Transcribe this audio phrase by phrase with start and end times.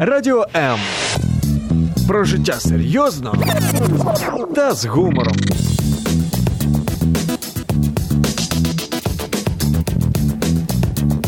[0.00, 0.78] Радіо М.
[2.08, 3.34] Про життя серйозно
[4.54, 5.36] та з гумором.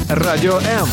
[0.09, 0.89] Радіо М.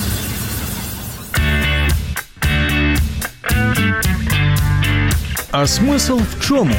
[5.51, 6.75] А смисл в чому?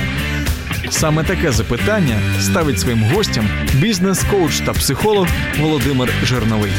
[0.91, 5.27] Саме таке запитання ставить своїм гостям бізнес-коуч та психолог
[5.61, 6.73] Володимир Жирновий.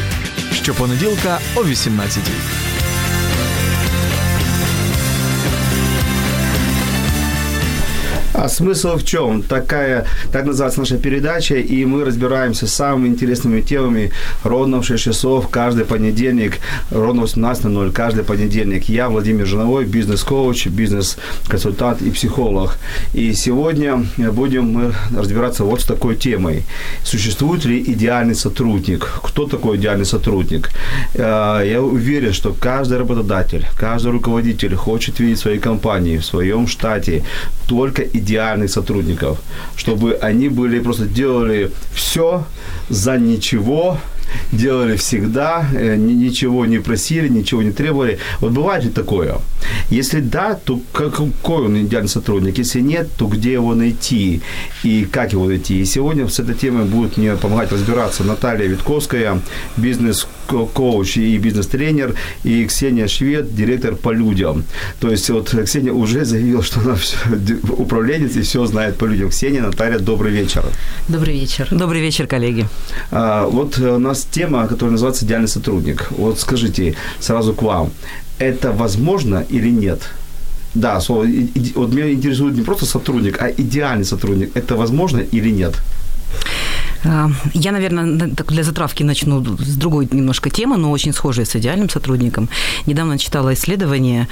[0.52, 2.59] Щопонеділка о 18-й.
[8.42, 9.42] А смысл в чем?
[9.42, 14.12] Такая, так называется наша передача, и мы разбираемся с самыми интересными темами
[14.44, 16.54] ровно в 6 часов каждый понедельник,
[16.90, 18.88] ровно в 18.00 каждый понедельник.
[18.88, 22.78] Я Владимир Жиновой, бизнес-коуч, бизнес-консультант и психолог.
[23.12, 26.62] И сегодня будем мы разбираться вот с такой темой.
[27.04, 29.20] Существует ли идеальный сотрудник?
[29.22, 30.70] Кто такой идеальный сотрудник?
[31.14, 36.66] Э, я уверен, что каждый работодатель, каждый руководитель хочет видеть в своей компании, в своем
[36.66, 37.22] штате
[37.70, 39.38] только идеальных сотрудников,
[39.76, 42.44] чтобы они были просто делали все
[42.88, 43.98] за ничего,
[44.52, 48.18] делали всегда, э, ничего не просили, ничего не требовали.
[48.40, 49.38] Вот бывает ли такое?
[49.90, 52.58] Если да, то какой он идеальный сотрудник?
[52.58, 54.40] Если нет, то где его найти
[54.84, 55.80] и как его найти?
[55.80, 59.40] И сегодня с этой темой будет мне помогать разбираться Наталья Витковская,
[59.76, 64.64] бизнес-коуч и бизнес-тренер, и Ксения Швед, директор по людям.
[65.00, 67.16] То есть вот Ксения уже заявила, что она все,
[67.76, 69.30] управленец и все знает по людям.
[69.30, 70.64] Ксения, Наталья, добрый вечер.
[71.08, 71.68] Добрый вечер.
[71.70, 72.66] Добрый вечер, коллеги.
[73.10, 76.08] А, вот у нас нас тема, которая называется «Идеальный сотрудник».
[76.10, 77.90] Вот скажите сразу к вам,
[78.38, 80.00] это возможно или нет?
[80.74, 81.26] Да, слово,
[81.74, 84.56] вот меня интересует не просто сотрудник, а идеальный сотрудник.
[84.56, 85.74] Это возможно или нет?
[87.04, 91.88] А, я, наверное, для затравки начну с другой немножко темы, но очень схожей с идеальным
[91.88, 92.48] сотрудником.
[92.86, 94.28] Недавно читала исследование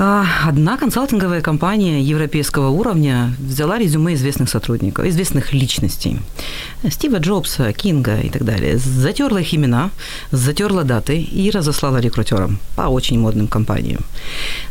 [0.00, 6.20] Одна консалтинговая компания европейского уровня взяла резюме известных сотрудников, известных личностей.
[6.88, 8.78] Стива Джобса, Кинга и так далее.
[8.78, 9.90] Затерла их имена,
[10.30, 14.02] затерла даты и разослала рекрутерам по очень модным компаниям.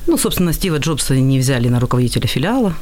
[0.05, 2.73] Ну, собственно, Стива Джобса не взяли на руководителя филиала.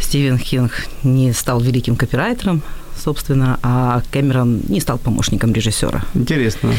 [0.00, 2.62] Стивен Кинг не стал великим копирайтером,
[2.96, 6.06] собственно, а Кэмерон не стал помощником режиссера.
[6.14, 6.72] Интересно.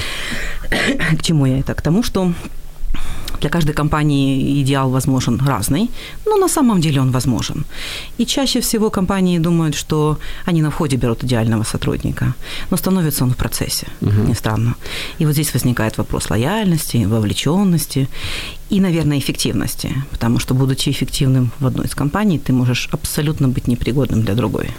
[0.72, 1.76] К чему я это?
[1.76, 2.34] К тому, что
[3.42, 5.90] для каждой компании идеал возможен разный,
[6.26, 7.66] но на самом деле он возможен.
[8.18, 12.34] И чаще всего компании думают, что они на входе берут идеального сотрудника,
[12.72, 14.28] но становится он в процессе, угу.
[14.28, 14.76] не странно.
[15.20, 18.08] И вот здесь возникает вопрос лояльности, вовлеченности
[18.74, 23.68] и, наверное, эффективности, потому что, будучи эффективным в одной из компаний, ты можешь абсолютно быть
[23.68, 24.70] непригодным для другой.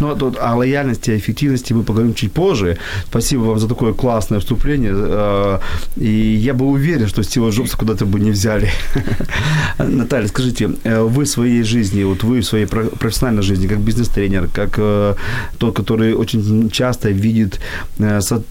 [0.00, 2.78] Ну, а тут о лояльности, о эффективности мы поговорим чуть позже.
[3.06, 4.92] Спасибо вам за такое классное вступление.
[4.94, 5.58] Э,
[5.96, 6.08] и
[6.44, 8.70] я был уверен, что Стива Джобса куда-то бы не взяли.
[9.78, 14.48] Наталья, скажите, э, вы в своей жизни, вот вы в своей профессиональной жизни, как бизнес-тренер,
[14.54, 15.14] как э,
[15.58, 17.60] тот, который очень часто видит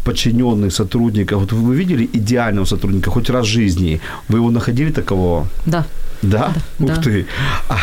[0.03, 3.99] подчиненных сотрудников, вот вы видели идеального сотрудника хоть раз в жизни?
[4.29, 5.47] Вы его находили такового?
[5.65, 5.85] Да.
[6.21, 6.53] Да?
[6.79, 7.01] да Ух да.
[7.01, 7.25] ты.
[7.69, 7.77] А,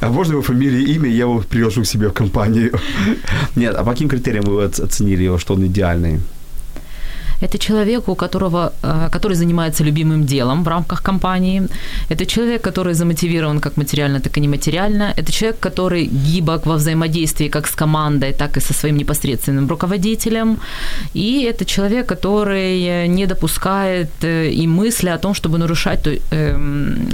[0.00, 2.72] а можно его фамилия, имя, я его приглашу к себе в компанию?
[3.56, 6.20] Нет, а по каким критериям вы оценили его, что он идеальный?
[7.42, 11.62] Это человек, у которого, э, который занимается любимым делом в рамках компании.
[12.10, 15.12] Это человек, который замотивирован как материально, так и нематериально.
[15.16, 20.58] Это человек, который гибок во взаимодействии как с командой, так и со своим непосредственным руководителем.
[21.14, 26.56] И это человек, который не допускает э, и мысли о том, чтобы нарушать э,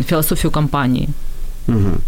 [0.09, 1.09] философию компании.
[1.69, 2.01] Угу.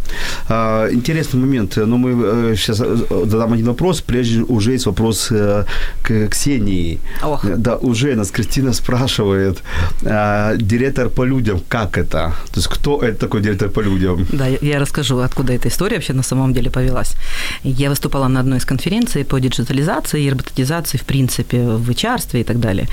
[0.49, 1.77] А, интересный момент.
[1.77, 4.01] Но ну, мы сейчас э, э, задам один вопрос.
[4.01, 5.65] Прежде уже есть вопрос э,
[6.03, 7.01] к Ксении.
[7.23, 7.47] Ох.
[7.57, 9.63] Да, уже нас Кристина спрашивает.
[10.05, 12.33] А, директор по людям, как это?
[12.53, 14.27] То есть кто это такой директор по людям?
[14.33, 17.15] Да, я расскажу, откуда эта история вообще на самом деле повелась.
[17.63, 22.45] Я выступала на одной из конференций по диджитализации и роботизации, в принципе, в HR и
[22.45, 22.87] так далее.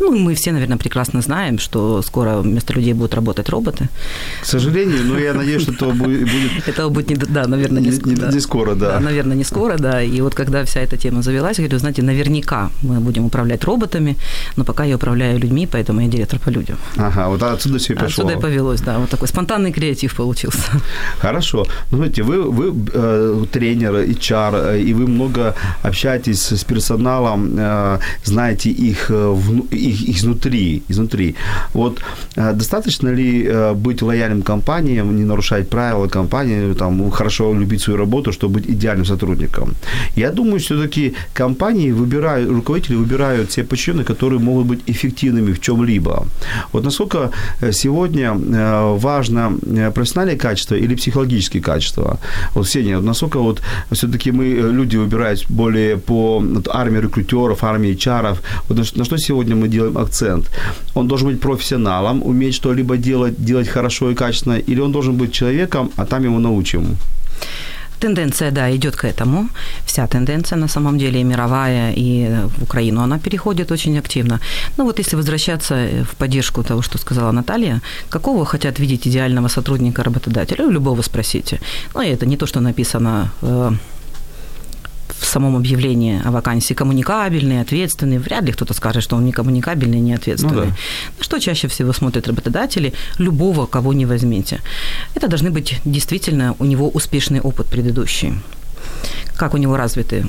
[0.00, 3.88] Ну, мы все, наверное, прекрасно знаем, что скоро вместо людей будут работать роботы.
[4.42, 6.28] К сожалению, но я надеюсь, что это будет...
[6.66, 8.92] Это будет, не, да, наверное, не, не, не, не скоро, да.
[8.92, 9.00] да.
[9.00, 10.02] Наверное, не скоро, да.
[10.02, 14.16] И вот когда вся эта тема завелась, я говорю, знаете, наверняка мы будем управлять роботами,
[14.56, 16.76] но пока я управляю людьми, поэтому я директор по людям.
[16.96, 18.24] Ага, вот отсюда все и пошло.
[18.24, 18.98] Отсюда и повелось, да.
[18.98, 20.70] Вот такой спонтанный креатив получился.
[21.18, 21.66] Хорошо.
[21.90, 27.98] Ну, знаете, вы, вы э, тренер, HR, э, и вы много общаетесь с персоналом, э,
[28.24, 29.36] знаете их, э,
[29.90, 31.34] изнутри, изнутри.
[31.74, 32.00] Вот
[32.36, 37.98] э, достаточно ли э, быть лояльным компаниям, не нарушать правила компании, там, хорошо любить свою
[37.98, 39.74] работу, чтобы быть идеальным сотрудником?
[40.16, 46.26] Я думаю, все-таки компании выбирают, руководители выбирают те подчиненные, которые могут быть эффективными в чем-либо.
[46.72, 47.30] Вот насколько
[47.72, 49.58] сегодня важно
[49.94, 52.18] профессиональные качества или психологические качества?
[52.54, 53.62] Вот, Сеня, насколько вот
[53.92, 58.42] все-таки мы, люди выбирают более по вот, армии рекрутеров, армии чаров.
[58.68, 60.50] Вот на что сегодня мы делаем акцент?
[60.94, 65.32] Он должен быть профессионалом, уметь что-либо делать, делать хорошо и качественно, или он должен быть
[65.32, 66.96] человеком, а там его научим?
[68.00, 69.48] Тенденция, да, идет к этому.
[69.86, 72.28] Вся тенденция, на самом деле, и мировая, и
[72.58, 74.40] в Украину, она переходит очень активно.
[74.76, 75.74] Ну вот если возвращаться
[76.04, 77.80] в поддержку того, что сказала Наталья,
[78.10, 80.70] какого хотят видеть идеального сотрудника работодателя?
[80.70, 81.58] Любого спросите.
[81.94, 83.72] Ну, и это не то, что написано э,
[85.18, 88.18] в самом объявлении о вакансии коммуникабельный, ответственный.
[88.18, 90.54] Вряд ли кто-то скажет, что он не коммуникабельный, не ответственный.
[90.54, 90.76] Ну, да.
[91.18, 94.60] На что чаще всего смотрят работодатели любого, кого не возьмите?
[95.14, 98.34] Это должны быть действительно у него успешный опыт предыдущий
[99.36, 100.24] как у него развиты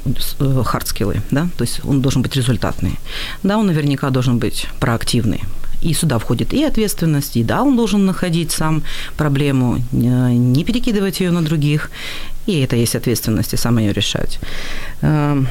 [0.65, 2.95] hard skills, э, да, то есть он должен быть результатный.
[3.43, 5.43] Да, он наверняка должен быть проактивный,
[5.81, 8.83] и сюда входит и ответственность, и да, он должен находить сам
[9.15, 11.89] проблему, э, не перекидывать ее на других,
[12.47, 14.39] и это есть ответственность, и сам ее решать.
[15.01, 15.47] Эм,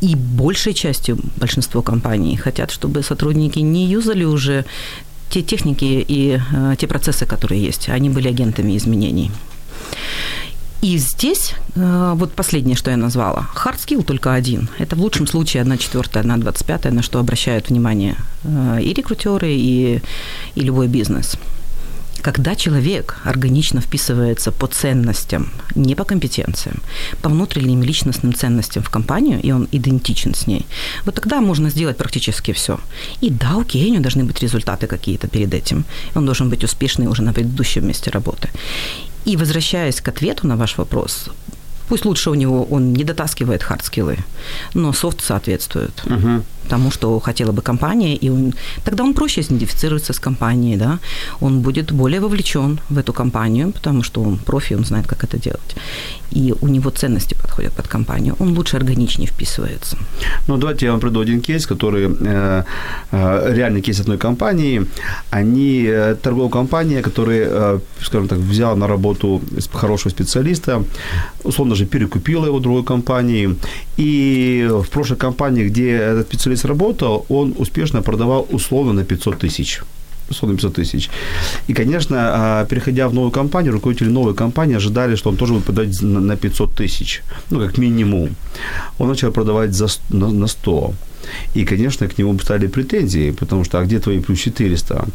[0.00, 4.64] и большей частью большинство компаний хотят, чтобы сотрудники не use али уже
[5.30, 9.30] те техники и э, те процессы, которые есть, они были агентами изменений.
[10.82, 14.68] И здесь, э, вот последнее, что я назвала, hard skill только один.
[14.78, 18.92] Это в лучшем случае 1 четвертая, 1 двадцать пятая, на что обращают внимание э, и
[18.92, 20.02] рекрутеры, и,
[20.54, 21.36] и любой бизнес.
[22.22, 26.82] Когда человек органично вписывается по ценностям, не по компетенциям,
[27.22, 30.66] по внутренним личностным ценностям в компанию, и он идентичен с ней,
[31.04, 32.78] вот тогда можно сделать практически все.
[33.20, 35.84] И да, окей, у него должны быть результаты какие-то перед этим.
[36.14, 38.48] Он должен быть успешный уже на предыдущем месте работы.
[39.24, 41.30] И возвращаясь к ответу на ваш вопрос,
[41.88, 44.18] пусть лучше у него он не дотаскивает hard skills,
[44.74, 46.02] но софт соответствует.
[46.06, 48.54] Угу тому, что хотела бы компания, и он,
[48.84, 50.98] тогда он проще идентифицируется с компанией, да,
[51.40, 55.38] он будет более вовлечен в эту компанию, потому что он профи, он знает, как это
[55.38, 55.76] делать.
[56.30, 59.96] И у него ценности подходят под компанию, он лучше органичнее вписывается.
[60.48, 62.64] Ну, давайте я вам приду один кейс, который э,
[63.12, 64.86] э, реальный кейс одной компании.
[65.30, 69.40] Они, э, торговая компания, которая, э, скажем так, взяла на работу
[69.72, 70.82] хорошего специалиста,
[71.44, 73.56] условно же перекупила его другой компании,
[73.98, 79.38] и в прошлой компании, где этот специалист специалист работал, он успешно продавал условно на 500
[79.38, 79.82] тысяч
[80.30, 81.10] условно 500 тысяч.
[81.68, 85.64] И, конечно, а, переходя в новую компанию, руководители новой компании ожидали, что он тоже будет
[85.64, 88.28] продавать на 500 тысяч, ну, как минимум.
[88.98, 90.92] Он начал продавать за, на 100.
[91.54, 95.06] И, конечно, к нему стали претензии, потому что, а где твои плюс 400?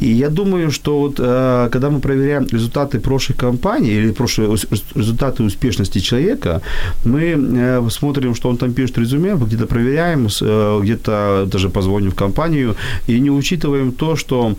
[0.00, 4.56] И я думаю, что вот, э, когда мы проверяем результаты прошлых компаний или прошлые
[4.94, 6.60] результаты успешности человека,
[7.04, 12.14] мы э, смотрим, что он там пишет резюме, где-то проверяем, э, где-то даже позвоним в
[12.14, 12.74] компанию
[13.08, 14.54] и не учитываем то, что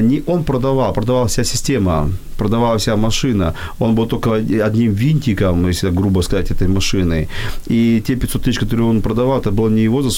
[0.00, 2.08] не он продавал, продавала вся система,
[2.38, 4.34] продавала вся машина, он был только
[4.66, 7.28] одним винтиком, если грубо сказать, этой машины.
[7.70, 10.17] И те 500 тысяч, которые он продавал, это было не его заслуга,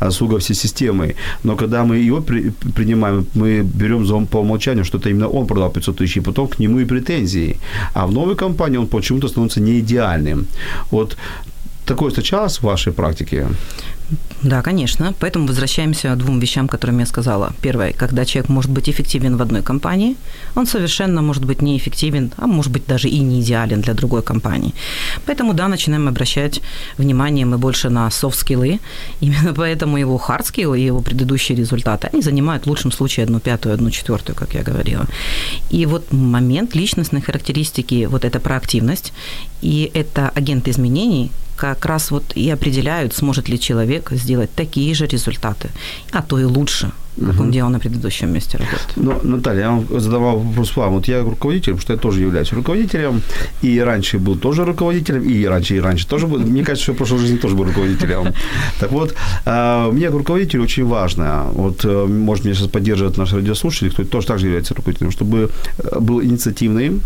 [0.00, 1.14] а заслуга всей системы.
[1.44, 5.46] Но когда мы его при, принимаем, мы берем за по умолчанию, что это именно он
[5.46, 7.56] продал 500 тысяч, и потом к нему и претензии.
[7.94, 10.46] А в новой компании он почему-то становится не идеальным.
[10.90, 11.16] Вот
[11.86, 13.46] такое случалось в вашей практике?
[14.42, 15.14] Да, конечно.
[15.20, 17.52] Поэтому возвращаемся к двум вещам, которыми я сказала.
[17.60, 20.16] Первое, когда человек может быть эффективен в одной компании,
[20.54, 24.74] он совершенно может быть неэффективен, а может быть даже и не идеален для другой компании.
[25.26, 26.60] Поэтому, да, начинаем обращать
[26.98, 28.80] внимание мы больше на софт-скиллы.
[29.20, 33.74] Именно поэтому его skill и его предыдущие результаты, они занимают в лучшем случае одну пятую,
[33.74, 35.06] одну четвертую, как я говорила.
[35.70, 39.12] И вот момент личностной характеристики, вот эта проактивность,
[39.62, 45.06] и это агент изменений, как раз вот и определяют, сможет ли человек сделать такие же
[45.06, 45.70] результаты,
[46.12, 47.42] а то и лучше, как угу.
[47.42, 48.78] он делал на предыдущем месте работы.
[48.96, 50.92] Ну, Наталья, я вам задавал вопрос вам.
[50.92, 53.22] Вот я руководитель, потому что я тоже являюсь руководителем,
[53.62, 56.38] и раньше был тоже руководителем, и раньше, и раньше тоже был.
[56.38, 58.34] Мне кажется, что в прошлой жизни тоже был руководителем.
[58.80, 63.32] Так вот, а, мне как руководителю очень важно, вот, э, может, меня сейчас поддерживает наш
[63.32, 67.00] радиослушатель, кто тоже также является руководителем, чтобы э, был инициативный,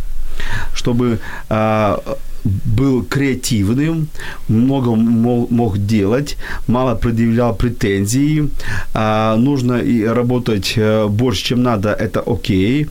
[0.75, 1.18] чтобы
[1.49, 2.00] а,
[2.44, 4.08] был креативным,
[4.49, 6.37] много мог делать,
[6.68, 8.49] мало предъявлял претензии,
[8.94, 12.87] а, нужно и работать э, больше, чем надо, это окей,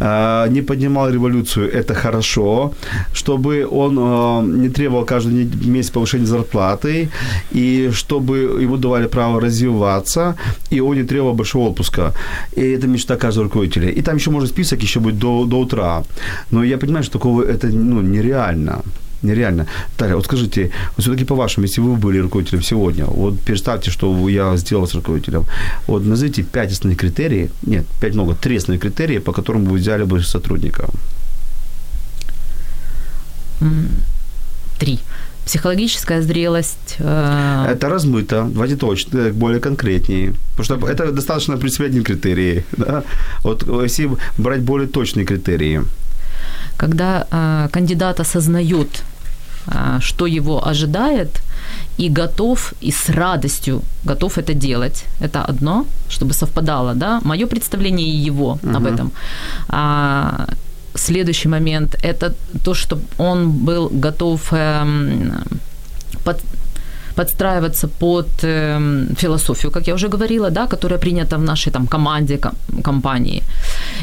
[0.00, 2.72] а, не поднимал революцию, это хорошо,
[3.14, 7.08] чтобы он э, не требовал каждый месяц повышения зарплаты,
[7.52, 10.36] и чтобы ему давали право развиваться,
[10.70, 12.12] и он не требовал большого отпуска.
[12.56, 13.88] И это мечта каждого руководителя.
[13.88, 16.02] И там еще может список еще быть до, до утра.
[16.50, 18.82] Но я понимаю, что такого это ну, нереально
[19.22, 19.66] нереально.
[19.96, 24.56] Таля, вот скажите, вот все-таки по-вашему, если вы были руководителем сегодня, вот представьте, что я
[24.56, 25.44] сделал с руководителем,
[25.86, 30.04] вот назовите пять основных критерий, нет, пять много, три основных критерия, по которым вы взяли
[30.04, 30.88] бы сотрудника.
[34.78, 34.98] Три.
[35.46, 36.96] Психологическая зрелость.
[36.98, 37.66] Э...
[37.70, 40.34] Это размыто, давайте точно, более конкретнее.
[40.56, 42.64] Потому что это достаточно при себе один критерий.
[42.76, 43.04] Да?
[43.44, 45.82] Вот если брать более точные критерии.
[46.76, 49.02] Когда э, кандидат осознает
[49.68, 51.42] а, что его ожидает,
[51.98, 55.04] и готов, и с радостью готов это делать.
[55.20, 58.76] Это одно, чтобы совпадало, да, мое представление и его uh-huh.
[58.76, 59.12] об этом.
[59.68, 60.46] А,
[60.94, 62.34] следующий момент– это
[62.64, 65.32] то, что он был готов эм,
[66.24, 66.40] под,
[67.16, 72.36] подстраиваться под э, философию, как я уже говорила, да, которая принята в нашей там, команде,
[72.36, 73.42] ком- компании.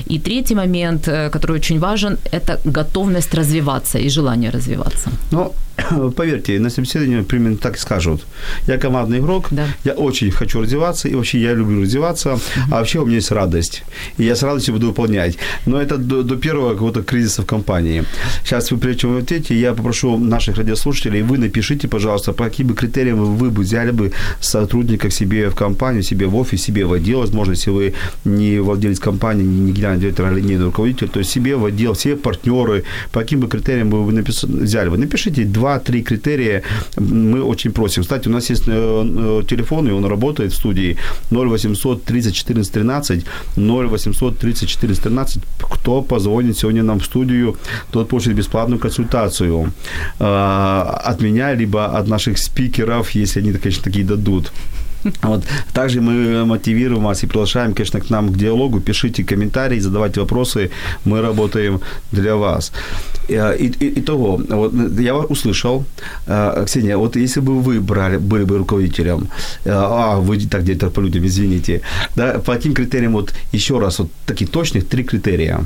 [0.10, 5.10] И третий момент, э, который очень важен, это готовность развиваться и желание развиваться.
[5.32, 5.54] Ну,
[6.16, 8.26] поверьте, на собеседовании примерно так и скажут.
[8.68, 9.66] Я командный игрок, да.
[9.86, 12.40] я очень хочу развиваться, и вообще я люблю развиваться, uh-huh.
[12.72, 13.84] а вообще у меня есть радость.
[14.20, 15.38] И я с радостью буду выполнять.
[15.66, 18.04] Но это до, до первого какого-то кризиса в компании.
[18.44, 22.68] Сейчас вы, прежде чем вы ответите, я попрошу наших радиослушателей, вы напишите, пожалуйста, по каким
[22.68, 26.86] бы критериям вы бы взяли бы сотрудника к себе в компанию, себе в офис, себе
[26.86, 27.94] в отдел, возможно, если вы
[28.26, 32.84] не владелец компании, не генеральный директор, а линейный руководитель, то себе в отдел, все партнеры,
[33.12, 34.90] по каким бы критериям бы вы написали, взяли.
[34.90, 36.62] Вы напишите два два-три критерия
[36.98, 38.04] мы очень просим.
[38.04, 40.98] Кстати, у нас есть э, э, телефон, и он работает в студии
[41.32, 43.26] 0800 30 14 13,
[43.58, 45.44] 0800 30 14 13.
[45.72, 47.56] Кто позвонит сегодня нам в студию,
[47.92, 49.72] тот получит бесплатную консультацию
[50.20, 50.26] э,
[51.10, 54.52] от меня, либо от наших спикеров, если они, конечно, такие дадут.
[55.24, 55.44] Вот.
[55.74, 58.80] Также мы мотивируем вас и приглашаем, конечно, к нам к диалогу.
[58.80, 60.70] Пишите комментарии, задавайте вопросы.
[61.06, 61.82] Мы работаем
[62.12, 62.72] для вас.
[63.30, 65.84] Э, и, и, итого, вот, я услышал,
[66.28, 69.28] э, Ксения, вот если бы вы брали, были бы руководителем,
[69.66, 71.82] э, а вы так директор по людям, извините,
[72.16, 75.60] да, по каким критериям, вот еще раз, вот такие точных три критерия.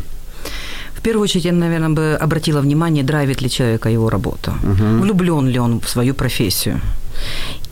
[0.98, 5.02] В первую очередь, я, наверное, бы обратила внимание, драйвит ли человека его работа, угу.
[5.02, 6.80] влюблен ли он в свою профессию.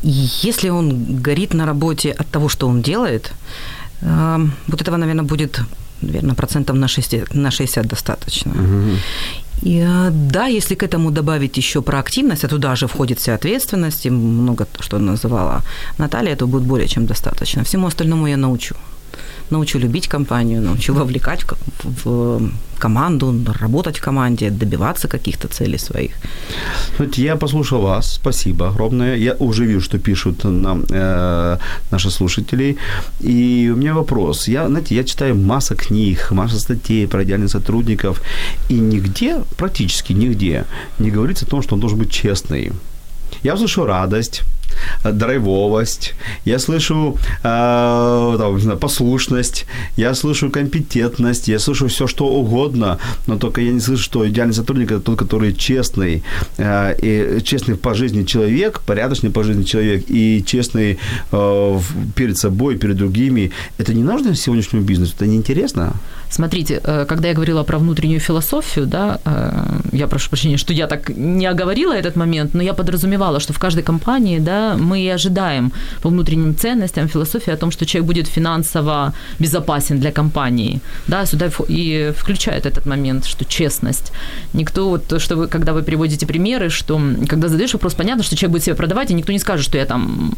[0.03, 3.32] Если он горит на работе от того, что он делает,
[4.01, 5.62] э, вот этого, наверное, будет,
[6.01, 8.51] наверное, процентов на 60, на 60 достаточно.
[8.51, 8.98] Угу.
[9.63, 14.05] И, э, да, если к этому добавить еще проактивность, а туда же входит вся ответственность,
[14.05, 15.62] и много что называла
[15.98, 17.63] Наталья, это будет более чем достаточно.
[17.63, 18.75] Всему остальному я научу
[19.50, 21.46] научу любить компанию, научу вовлекать
[21.84, 22.40] в,
[22.80, 26.12] команду, работать в команде, добиваться каких-то целей своих.
[27.18, 29.16] Я послушал вас, спасибо огромное.
[29.18, 31.58] Я уже вижу, что пишут нам э,
[31.92, 32.78] наши слушатели.
[33.22, 34.48] И у меня вопрос.
[34.48, 38.22] Я, знаете, я читаю масса книг, масса статей про идеальных сотрудников,
[38.70, 40.66] и нигде, практически нигде,
[41.00, 42.72] не говорится о том, что он должен быть честный.
[43.44, 44.44] Я услышу радость,
[45.03, 46.13] драйвовость,
[46.45, 49.65] я слышу э, там, послушность,
[49.98, 54.53] я слышу компетентность, я слышу все, что угодно, но только я не слышу, что идеальный
[54.53, 56.24] сотрудник– это тот, который честный,
[56.57, 60.98] э, и честный по жизни человек, порядочный по жизни человек и честный
[61.31, 61.79] э,
[62.15, 63.51] перед собой, перед другими.
[63.77, 65.13] Это не нужно сегодняшнему бизнесу?
[65.15, 65.93] Это неинтересно?
[66.36, 70.88] Смотрите, э, когда я говорила про внутреннюю философию, да, э, я прошу прощения, что я
[70.88, 75.08] так не оговорила этот момент, но я подразумевала, что в каждой компании, да, мы и
[75.15, 81.25] ожидаем по внутренним ценностям философии о том, что человек будет финансово безопасен для компании, да,
[81.25, 84.12] сюда и включает этот момент, что честность.
[84.54, 88.51] Никто, вот, что вы, когда вы приводите примеры, что когда задаешь вопрос, понятно, что человек
[88.51, 90.34] будет себя продавать, и никто не скажет, что я там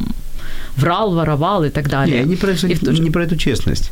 [0.78, 2.24] врал, воровал и так далее.
[2.24, 3.92] Не, не про, и не, не про эту честность.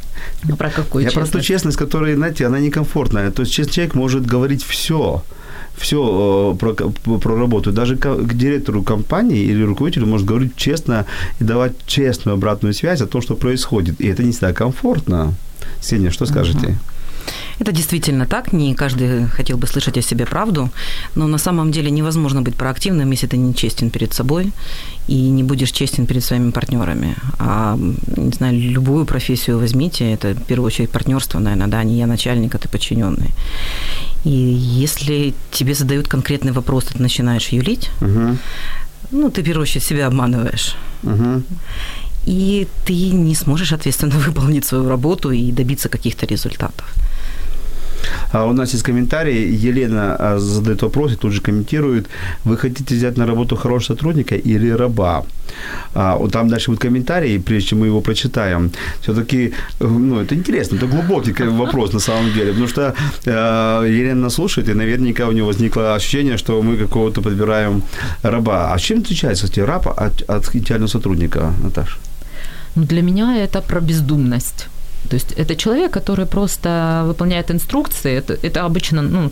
[0.50, 1.32] А про какую Я честность?
[1.32, 3.32] про ту честность, которая, знаете, она некомфортная.
[3.32, 5.24] То есть человек может говорить все,
[5.76, 7.72] все э, про, про работу.
[7.72, 11.06] Даже к, к директору компании или руководителю может говорить честно
[11.40, 14.00] и давать честную обратную связь о том, что происходит.
[14.00, 15.34] И это не всегда комфортно.
[15.82, 16.68] Сеня, что скажете?
[16.68, 16.95] Uh-huh.
[17.60, 18.54] Это действительно так.
[18.54, 20.70] Не каждый хотел бы слышать о себе правду.
[21.16, 24.52] Но на самом деле невозможно быть проактивным, если ты не честен перед собой
[25.08, 27.16] и не будешь честен перед своими партнерами.
[27.40, 27.78] А,
[28.18, 32.56] не знаю, любую профессию возьмите, это в первую очередь партнерство, наверное, да, не я начальник,
[32.56, 33.32] а ты подчиненный.
[34.24, 38.38] И если тебе задают конкретный вопрос, ты начинаешь юлить, угу.
[39.12, 40.76] ну, ты, в первую очередь, себя обманываешь.
[41.04, 41.44] Угу.
[42.26, 46.86] И ты не сможешь ответственно выполнить свою работу и добиться каких-то результатов.
[48.32, 49.68] А у нас есть комментарий.
[49.68, 52.08] Елена а, задает вопрос и тут же комментирует.
[52.44, 55.24] Вы хотите взять на работу хорошего сотрудника или раба?
[55.94, 58.72] А, вот там дальше будет комментарий, прежде чем мы его прочитаем.
[59.02, 62.94] Все-таки, ну, это интересно, это глубокий вопрос на самом деле, потому что
[63.26, 67.84] э, Елена слушает, и наверняка у нее возникло ощущение, что мы какого-то подбираем
[68.24, 68.74] раба.
[68.74, 71.98] А чем отличается, кстати, раб от, от идеального сотрудника, Наташа?
[72.76, 74.68] Ну, для меня это про бездумность.
[75.10, 78.18] То есть это человек, который просто выполняет инструкции.
[78.18, 79.32] Это, это обычно, ну,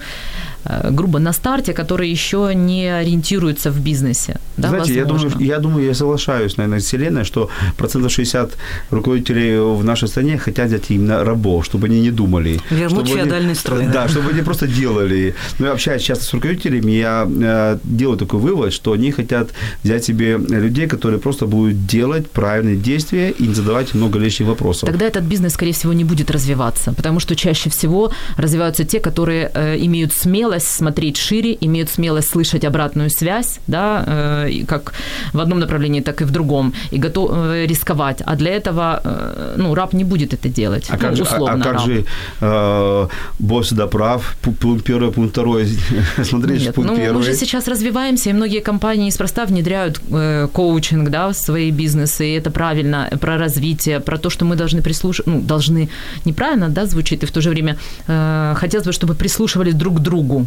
[0.91, 4.37] грубо на старте, который еще не ориентируется в бизнесе.
[4.57, 8.51] Да, Знаете, я думаю, я думаю, я соглашаюсь, наверное, с Вселенной, что процентов 60
[8.91, 12.59] руководителей в нашей стране хотят взять именно рабов, чтобы они не думали.
[12.69, 13.87] Вернуть феодальный строй.
[13.87, 15.35] Да, чтобы они просто делали.
[15.59, 19.49] Ну, я общаюсь часто с руководителями, я э, делаю такой вывод, что они хотят
[19.83, 24.89] взять себе людей, которые просто будут делать правильные действия и не задавать много лишних вопросов.
[24.89, 29.51] Тогда этот бизнес, скорее всего, не будет развиваться, потому что чаще всего развиваются те, которые
[29.53, 34.93] э, имеют смелость смелость смотреть шире, имеют смелость слышать обратную связь, да, э, как
[35.33, 38.21] в одном направлении, так и в другом, и готов э, рисковать.
[38.25, 40.89] А для этого, э, ну, раб не будет это делать.
[40.89, 42.05] А ну, как, же, а, а как же
[42.41, 43.07] э,
[43.39, 45.67] босс да прав, пункт первый, пункт второй,
[46.23, 47.17] смотреть Нет, пункт ну, первый.
[47.17, 52.25] Мы же сейчас развиваемся, и многие компании неспроста внедряют э, коучинг, да, в свои бизнесы,
[52.25, 55.89] и это правильно, про развитие, про то, что мы должны прислушиваться, ну, должны
[56.25, 59.99] неправильно, да, звучит, и в то же время э, хотелось бы, чтобы прислушивались друг к
[59.99, 60.42] другу,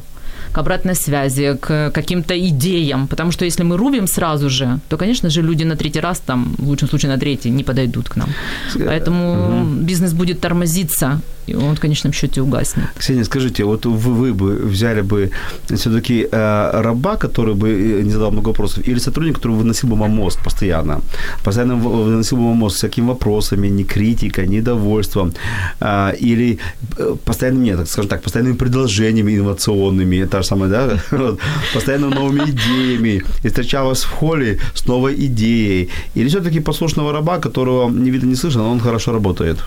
[0.53, 3.07] к обратной связи, к каким-то идеям.
[3.07, 6.55] Потому что если мы рубим сразу же, то, конечно же, люди на третий раз, там,
[6.59, 8.29] в лучшем случае на третий, не подойдут к нам.
[8.75, 9.85] Поэтому угу.
[9.85, 11.21] бизнес будет тормозиться,
[11.55, 12.87] он в конечном счете угаснет.
[12.99, 15.31] Ксения, скажите, вот вы, вы бы взяли бы
[15.67, 19.97] все-таки э, раба, который бы э, не задал много вопросов, или сотрудник, который выносил бы
[19.97, 21.00] вам мозг постоянно,
[21.45, 25.33] постоянно выносил бы вам мозг всякими вопросами, не критика, недовольством,
[25.81, 26.59] э, или
[26.99, 30.99] э, постоянно, нет, скажем так, постоянными предложениями инновационными, та же самая, да,
[31.75, 37.91] постоянно новыми идеями, и встречалась в холле с новой идеей, или все-таки послушного раба, которого
[37.91, 39.59] не видно, не слышно, но он хорошо работает?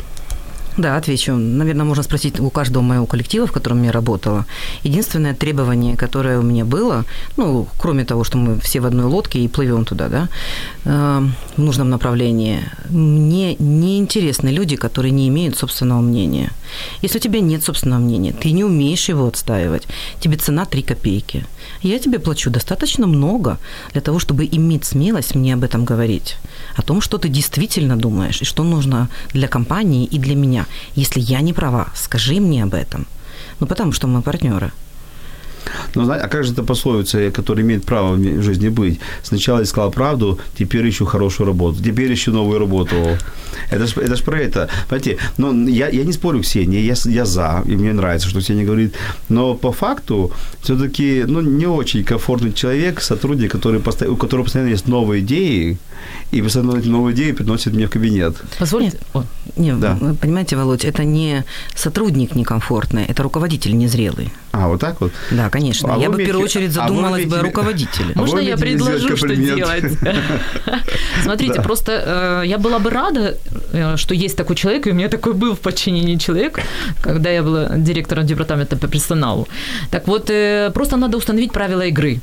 [0.78, 1.36] Да, отвечу.
[1.36, 4.46] Наверное, можно спросить у каждого моего коллектива, в котором я работала.
[4.84, 7.06] Единственное требование, которое у меня было,
[7.38, 10.30] ну, кроме того, что мы все в одной лодке и плывем туда, да,
[10.86, 12.60] э, в нужном направлении,
[12.90, 16.52] мне не интересны люди, которые не имеют собственного мнения.
[17.02, 19.88] Если у тебя нет собственного мнения, ты не умеешь его отстаивать,
[20.20, 21.46] тебе цена 3 копейки.
[21.82, 23.58] Я тебе плачу достаточно много
[23.94, 26.38] для того, чтобы иметь смелость мне об этом говорить,
[26.76, 30.65] о том, что ты действительно думаешь и что нужно для компании и для меня.
[30.96, 33.06] Если я не права, скажи мне об этом.
[33.60, 34.72] Ну, потому что мы партнеры.
[35.95, 38.99] Ну, а как же это пословица, которая имеет право в жизни быть?
[39.23, 42.95] Сначала искал правду, теперь ищу хорошую работу, теперь ищу новую работу.
[43.71, 44.69] Это ж, это ж про это.
[44.88, 48.65] Понимаете, ну, я, я не спорю Ксении, я, я за, и мне нравится, что Ксения
[48.65, 48.95] говорит,
[49.29, 54.88] но по факту все-таки ну, не очень комфортный человек, сотрудник, который, у которого постоянно есть
[54.88, 55.77] новые идеи,
[56.32, 58.36] и постоянно новые идеи приносит мне в кабинет.
[58.60, 58.97] Позвольте.
[59.13, 59.25] Нет,
[59.56, 59.98] нет да.
[60.22, 61.44] понимаете, Володь, это не
[61.76, 64.32] сотрудник некомфортный, это руководитель незрелый.
[64.52, 65.12] А, вот так вот?
[65.32, 65.94] Да, конечно.
[65.94, 68.14] А я бы в первую очередь а задумалась а бы о руководителе.
[68.16, 69.94] А Можно я предложу, что делать?
[71.24, 73.38] Смотрите, просто э, я была бы рада,
[73.74, 76.60] э, что есть такой человек, и у меня такой был в подчинении человек,
[77.02, 79.48] когда я была директором департамента по персоналу.
[79.92, 82.20] Так вот, э, просто надо установить правила игры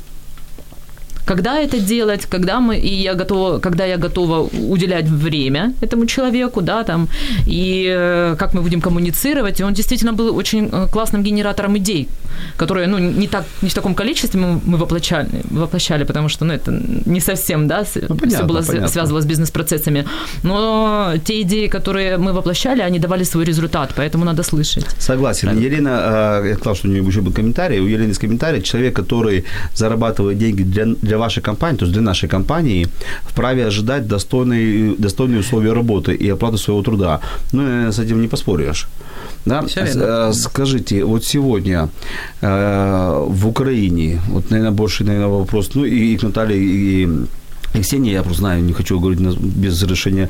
[1.27, 6.61] когда это делать, когда мы, и я готова, когда я готова уделять время этому человеку,
[6.61, 7.07] да, там,
[7.47, 9.59] и э, как мы будем коммуницировать.
[9.59, 12.07] И он действительно был очень э, классным генератором идей,
[12.57, 16.53] которые, ну, не, так, не в таком количестве мы, мы воплощали, воплощали, потому что, ну,
[16.53, 16.71] это
[17.05, 18.87] не совсем, да, ну, понятно, все было понятно.
[18.87, 20.05] связано с бизнес-процессами.
[20.43, 24.85] Но те идеи, которые мы воплощали, они давали свой результат, поэтому надо слышать.
[24.99, 25.49] Согласен.
[25.49, 25.65] Правильно.
[25.65, 27.79] Елена, э, я сказал, что у нее еще был комментарий.
[27.79, 28.61] У Елены есть комментарий.
[28.61, 29.43] Человек, который
[29.75, 32.87] зарабатывает деньги для, для для вашей компании, то есть для нашей компании,
[33.23, 37.19] вправе ожидать достойные, достойные условия работы и оплату своего труда.
[37.53, 38.87] Ну, с этим не поспоришь.
[39.45, 39.63] Да?
[39.75, 41.89] Э, скажите, вот сегодня
[42.41, 47.07] э, в Украине, вот, наверное, больше, наверное, вопрос, ну, и, и к Наталье, и,
[47.75, 50.29] и Ксении, я просто знаю, не хочу говорить без разрешения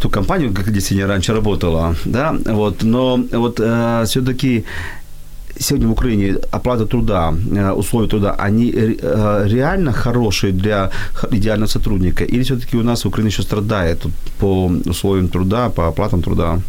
[0.00, 4.64] ту компанию, как Ксения раньше работала, да, вот, но вот э, все-таки
[5.58, 10.90] сегодня в Украине оплата труда, э, условия труда, они э, реально хорошие для
[11.30, 12.24] идеального сотрудника?
[12.24, 14.02] Или все-таки у нас в Украине еще страдает
[14.38, 16.60] по условиям труда, по оплатам труда?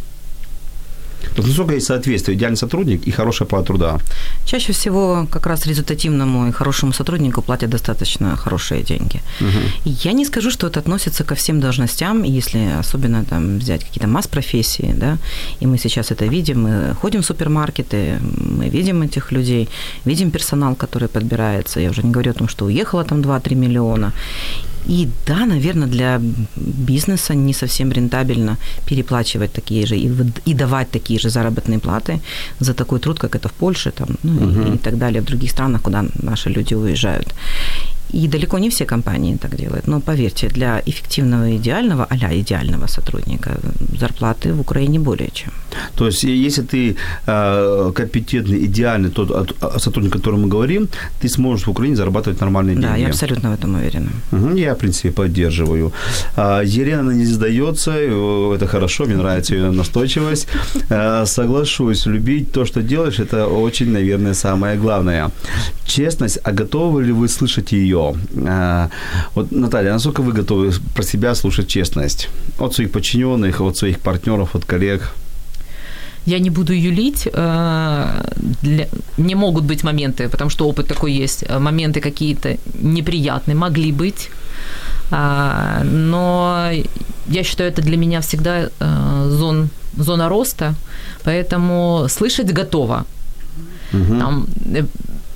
[1.44, 3.98] Есть соответствие идеальный сотрудник и хорошая плата труда?
[4.44, 9.20] Чаще всего как раз результативному и хорошему сотруднику платят достаточно хорошие деньги.
[9.40, 9.90] Угу.
[10.04, 14.94] Я не скажу, что это относится ко всем должностям, если особенно там взять какие-то масс-профессии,
[14.96, 15.18] да,
[15.60, 19.68] и мы сейчас это видим, мы ходим в супермаркеты, мы видим этих людей,
[20.04, 21.80] видим персонал, который подбирается.
[21.80, 24.12] Я уже не говорю о том, что уехало там 2-3 миллиона.
[24.88, 26.20] И да, наверное, для
[26.56, 30.10] бизнеса не совсем рентабельно переплачивать такие же и,
[30.44, 32.20] и давать такие же заработные платы
[32.60, 34.72] за такой труд, как это в Польше там, ну, угу.
[34.72, 37.34] и, и так далее, в других странах, куда наши люди уезжают.
[38.14, 39.88] И далеко не все компании так делают.
[39.88, 43.50] Но поверьте, для эффективного идеального, а идеального сотрудника
[44.00, 45.52] зарплаты в Украине более чем.
[45.94, 50.88] То есть, если ты э, компетентный, идеальный тот сотрудник, о котором мы говорим,
[51.20, 52.86] ты сможешь в Украине зарабатывать нормальные деньги.
[52.86, 54.10] Да, я абсолютно в этом уверена.
[54.32, 55.92] Угу, я, в принципе, поддерживаю.
[56.36, 60.48] А, Елена не сдается, это хорошо, мне нравится ее настойчивость.
[60.90, 65.30] А, соглашусь, любить то, что делаешь, это очень, наверное, самое главное.
[65.86, 67.95] Честность, а готовы ли вы слышать ее?
[67.96, 68.14] Ее.
[68.48, 68.88] А,
[69.34, 72.28] вот, Наталья, насколько вы готовы про себя слушать честность?
[72.58, 75.12] От своих подчиненных, от своих партнеров, от коллег?
[76.26, 77.28] Я не буду юлить.
[77.32, 78.22] Э,
[78.62, 78.88] для...
[79.16, 84.30] Не могут быть моменты, потому что опыт такой есть, э, моменты какие-то неприятные, могли быть.
[85.10, 86.70] А, но
[87.28, 90.74] я считаю, это для меня всегда э, зон, зона роста,
[91.22, 93.04] поэтому слышать готово.
[93.92, 94.18] Угу.
[94.18, 94.46] Там,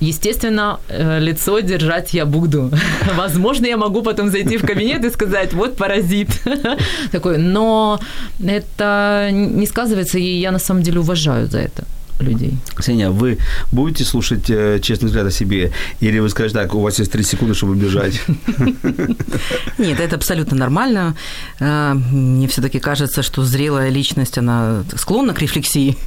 [0.01, 2.71] Естественно, э, лицо держать я буду.
[3.15, 6.29] Возможно, я могу потом зайти в кабинет и сказать, вот паразит.
[7.11, 7.99] Такой, но
[8.43, 11.83] это не сказывается, и я на самом деле уважаю за это
[12.21, 12.57] людей.
[12.75, 13.37] Ксения, вы
[13.71, 15.71] будете слушать э, честный взгляд о себе?
[15.99, 18.21] Или вы скажете так, у вас есть 3 секунды, чтобы бежать?
[19.77, 21.15] Нет, это абсолютно нормально.
[21.59, 25.97] Э, мне все-таки кажется, что зрелая личность, она склонна к рефлексии.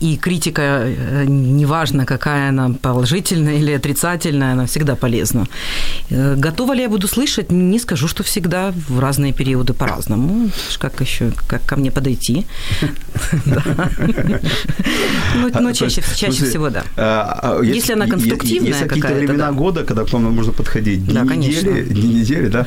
[0.00, 5.46] И критика, э, неважно, какая она, положительная или отрицательная, она всегда полезна.
[6.10, 7.50] Готова ли я буду слышать?
[7.50, 10.50] Не скажу, что всегда в разные периоды по-разному.
[10.78, 12.46] Как еще, как ко мне подойти?
[15.40, 16.84] Ну, ну чаще, есть, чаще всего, да.
[16.96, 19.52] А, а, есть, Если она конструктивная есть, есть какие-то времена да.
[19.52, 21.04] года, когда к вам можно подходить.
[21.06, 21.68] Да, конечно.
[21.68, 22.66] Недели, не недели, да?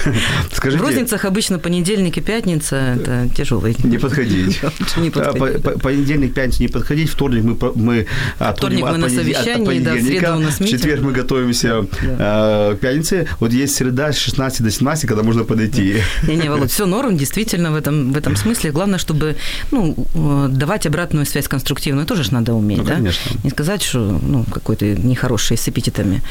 [0.52, 3.74] Скажите, в розницах обычно понедельник и пятница– это тяжелые.
[3.84, 4.60] Не подходить.
[4.96, 5.62] не подходить.
[5.82, 8.06] Понедельник, пятница не подходить, вторник мы, мы
[8.38, 13.26] Вторник мы на совещании, да, в среду у нас В четверг мы готовимся к пятнице.
[13.40, 16.02] Вот есть среда с 16 до 17, когда можно подойти.
[16.22, 18.70] Не-не, Володь, все норм, действительно, в этом, в этом смысле.
[18.70, 19.36] Главное, чтобы
[19.70, 22.94] ну, э, давать обратную связь конструктивную тоже ж надо уметь, ну, да?
[22.94, 23.40] Конечно.
[23.44, 26.22] Не сказать, что ну, какой-то нехороший с эпитетами.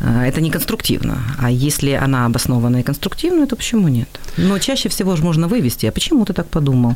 [0.00, 1.16] А, это не конструктивно.
[1.38, 4.08] А если она обоснована и конструктивная, то почему нет?
[4.36, 6.94] Но чаще всего же можно вывести, а почему ты так подумал?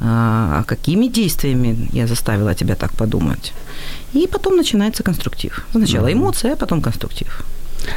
[0.00, 3.52] А, а какими действиями я заставила тебя так подумать?
[4.14, 5.66] И потом начинается конструктив.
[5.70, 7.44] Сначала эмоция, а потом конструктив.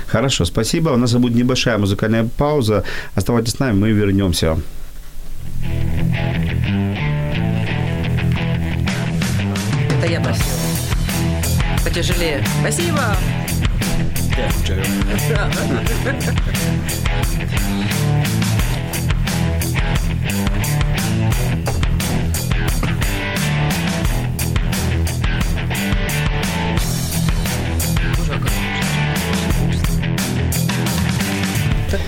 [0.08, 0.90] Хорошо, спасибо.
[0.90, 2.84] У нас будет небольшая музыкальная пауза.
[3.16, 4.58] Оставайтесь с нами, мы вернемся.
[11.98, 12.44] Потяжелее.
[12.62, 13.18] Спасибо.
[14.38, 14.52] Yeah,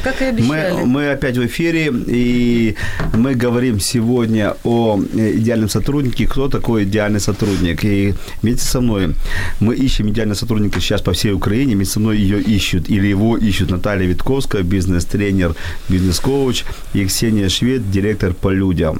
[0.03, 0.73] как и обещали.
[0.73, 2.75] Мы, мы опять в эфире, и
[3.13, 6.27] мы говорим сегодня о идеальном сотруднике.
[6.27, 7.83] Кто такой идеальный сотрудник?
[7.83, 9.15] И вместе со мной
[9.59, 11.75] мы ищем идеального сотрудника сейчас по всей Украине.
[11.75, 15.55] Вместе со мной ее ищут, или его ищут Наталья Витковская, бизнес-тренер,
[15.89, 18.99] бизнес-коуч, и Ксения Швед, директор по людям.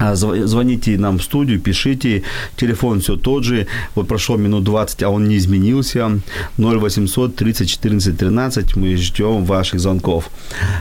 [0.00, 2.22] А, звоните нам в студию, пишите.
[2.56, 3.66] Телефон все тот же.
[3.94, 6.20] Вот прошел минут 20, а он не изменился.
[6.56, 8.76] 0800 30 14 13.
[8.76, 10.30] Мы ждем ваших звонков.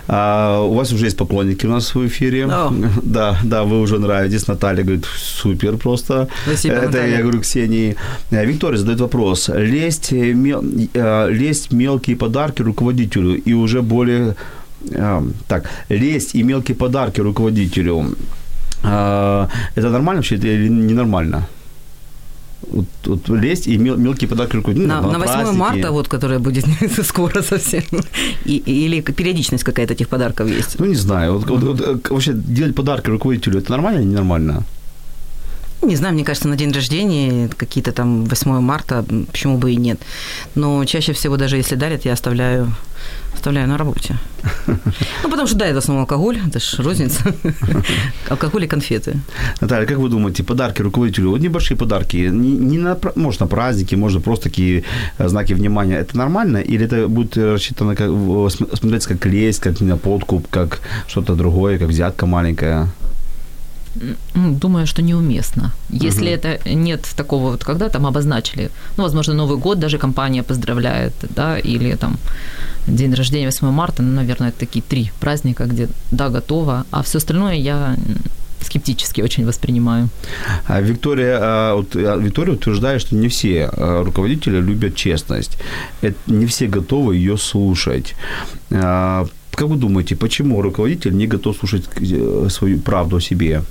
[0.08, 2.44] А, у вас уже есть поклонники у нас в эфире.
[2.44, 2.90] Oh.
[3.10, 4.48] Да, да, вы уже нравитесь.
[4.48, 6.28] Наталья говорит, супер просто.
[6.46, 7.18] Спасибо, Это Наталья.
[7.18, 7.96] я говорю Ксении.
[8.32, 9.50] А, Виктория задает вопрос.
[9.50, 10.64] Лезть, мел,
[11.30, 14.36] лезть мелкие подарки руководителю и уже более...
[15.48, 18.16] Так, лезть и мелкие подарки руководителю
[18.82, 21.48] это нормально вообще или ненормально?
[22.72, 24.88] Вот, вот лезть и мел, мелкие подарки руководителю.
[24.88, 25.58] На, на, на 8 праздники.
[25.58, 26.66] марта, вот, которая будет
[27.04, 27.84] скоро совсем.
[28.46, 30.80] И, или периодичность какая-то этих подарков есть?
[30.80, 31.34] Ну, не знаю.
[31.34, 34.64] Вот, вот, вот, вообще делать подарки руководителю, это нормально или ненормально?
[35.82, 40.00] Не знаю, мне кажется, на день рождения, какие-то там 8 марта, почему бы и нет.
[40.56, 42.74] Но чаще всего, даже если дарят, я оставляю,
[43.34, 44.18] оставляю на работе.
[45.24, 47.34] Ну, потому что, да, это в основном алкоголь, это же розница.
[48.30, 49.20] Алкоголь и конфеты.
[49.62, 54.24] Наталья, как вы думаете, подарки руководителю, вот небольшие подарки, не, на, может, на праздники, может,
[54.24, 54.84] просто такие
[55.18, 56.58] э, знаки внимания, это нормально?
[56.58, 58.10] Или это будет рассчитано, как,
[58.78, 62.90] смотреться как лесть, как на подкуп, как что-то другое, как взятка маленькая?
[64.36, 65.72] Ну, думаю, что неуместно.
[65.90, 66.36] Если угу.
[66.36, 71.58] это нет такого вот, когда там обозначили, ну, возможно, Новый год даже компания поздравляет, да,
[71.60, 72.18] или там
[72.88, 77.18] день рождения 8 марта, ну, наверное, это такие три праздника, где да, готово, а все
[77.18, 77.96] остальное я
[78.62, 80.10] скептически очень воспринимаю.
[80.68, 83.70] А Виктория, а, вот, а, Виктория утверждает, что не все
[84.04, 85.58] руководители любят честность.
[86.02, 88.16] Это не все готовы ее слушать.
[89.60, 93.62] Как вы думаете, почему руководитель не готов слушать э, свою правду о себе?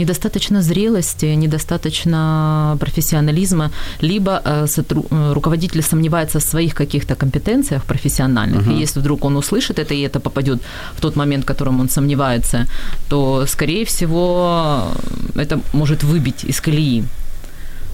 [0.00, 3.70] Недостаточно зрелости, недостаточно профессионализма,
[4.02, 8.76] либо э, э, руководитель сомневается в своих каких-то компетенциях профессиональных, uh-huh.
[8.76, 10.62] и если вдруг он услышит это, и это попадет
[10.96, 12.66] в тот момент, в котором он сомневается,
[13.08, 14.88] то, скорее всего,
[15.36, 17.04] это может выбить из колеи.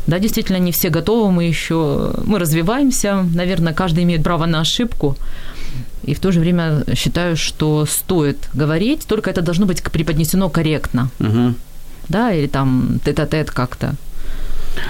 [0.06, 5.16] Да, действительно, не все готовы, мы еще, мы развиваемся, наверное, каждый имеет право на ошибку,
[6.06, 11.10] и в то же время считаю, что стоит говорить, только это должно быть преподнесено корректно.
[11.20, 11.54] Угу
[12.08, 13.94] да, или там тет-а-тет как-то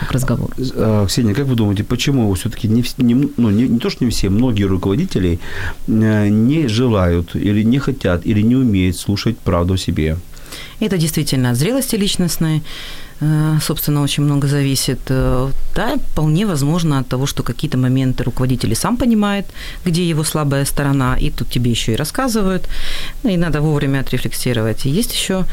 [0.09, 0.52] к разговору.
[0.74, 4.11] А, Ксения, как вы думаете, почему все-таки не, не, ну, не, не то, что не
[4.11, 5.38] все, многие руководители
[5.87, 10.16] э, не желают или не хотят или не умеют слушать правду о себе?
[10.81, 12.62] Это действительно от зрелости личностной,
[13.61, 15.00] собственно, очень много зависит.
[15.09, 19.46] Э, да, вполне возможно от того, что какие-то моменты руководитель сам понимает,
[19.87, 22.68] где его слабая сторона, и тут тебе еще и рассказывают,
[23.22, 24.87] ну, и надо вовремя отрефлексировать.
[24.87, 25.44] И есть еще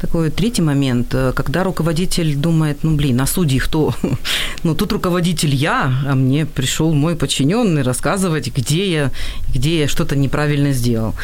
[0.00, 3.94] такой третий момент, э, когда руководитель думает, ну, блин, а судьи кто?
[4.62, 9.10] ну, тут руководитель я, а мне пришел мой подчиненный рассказывать, где я,
[9.54, 11.14] где я что-то неправильно сделал.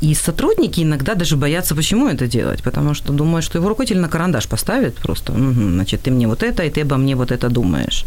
[0.00, 4.08] И сотрудники иногда даже боятся, почему это делать, потому что думают, что его руководитель на
[4.08, 7.48] карандаш поставит просто, угу, значит, ты мне вот это, и ты обо мне вот это
[7.48, 8.04] думаешь.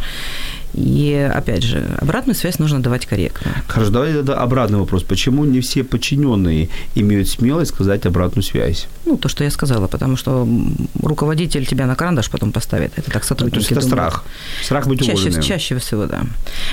[0.74, 3.52] И, опять же, обратную связь нужно давать корректно.
[3.68, 5.04] Хорошо, давай тогда обратный вопрос.
[5.04, 8.88] Почему не все подчиненные имеют смелость сказать обратную связь?
[9.06, 10.48] Ну, то, что я сказала, потому что
[11.02, 12.94] руководитель тебя на карандаш потом поставит.
[12.98, 14.14] Это так сотрудники То есть это думают.
[14.14, 14.24] страх?
[14.64, 15.42] Страх быть чаще, уволенным?
[15.42, 16.22] Чаще всего, да.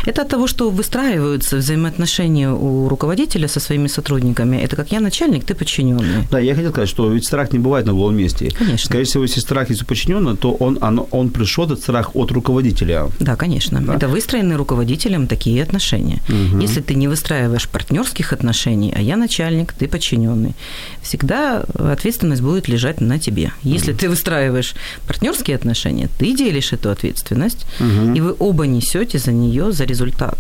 [0.07, 4.57] Это от того, что выстраиваются взаимоотношения у руководителя со своими сотрудниками.
[4.57, 6.27] Это как я начальник, ты подчиненный.
[6.31, 8.51] Да, я хотел сказать, что ведь страх не бывает на голом месте.
[8.59, 8.87] Конечно.
[8.87, 12.31] Скорее всего, если страх есть у подчиненного, то он, он, он пришел, этот страх, от
[12.31, 13.09] руководителя.
[13.21, 13.81] Да, конечно.
[13.89, 13.97] Да?
[13.97, 16.21] Это выстроены руководителем такие отношения.
[16.29, 16.61] Угу.
[16.63, 20.55] Если ты не выстраиваешь партнерских отношений, а я начальник, ты подчиненный,
[21.03, 23.51] всегда ответственность будет лежать на тебе.
[23.63, 24.01] Если угу.
[24.01, 24.75] ты выстраиваешь
[25.07, 28.15] партнерские отношения, ты делишь эту ответственность, угу.
[28.15, 30.39] и вы оба несете за нее за результат.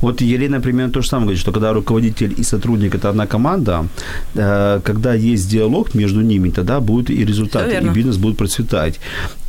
[0.00, 3.86] Вот Елена, например, то же самое говорит, что когда руководитель и сотрудник это одна команда,
[4.34, 9.00] э, когда есть диалог между ними, тогда будет и результат, и бизнес будет процветать.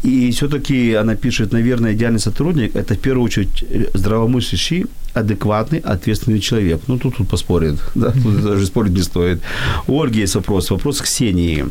[0.04, 3.63] И все-таки она пишет, наверное, идеальный сотрудник– это в первую очередь
[3.94, 6.82] здравомыслящий, адекватный, ответственный человек.
[6.88, 9.42] Ну, тут, тут поспорит, да, тут даже спорить не стоит.
[9.88, 11.66] У Ольги есть вопрос, вопрос Ксении.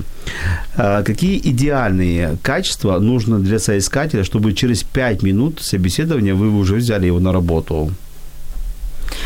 [0.76, 7.06] А, какие идеальные качества нужно для соискателя, чтобы через 5 минут собеседования вы уже взяли
[7.06, 7.92] его на работу?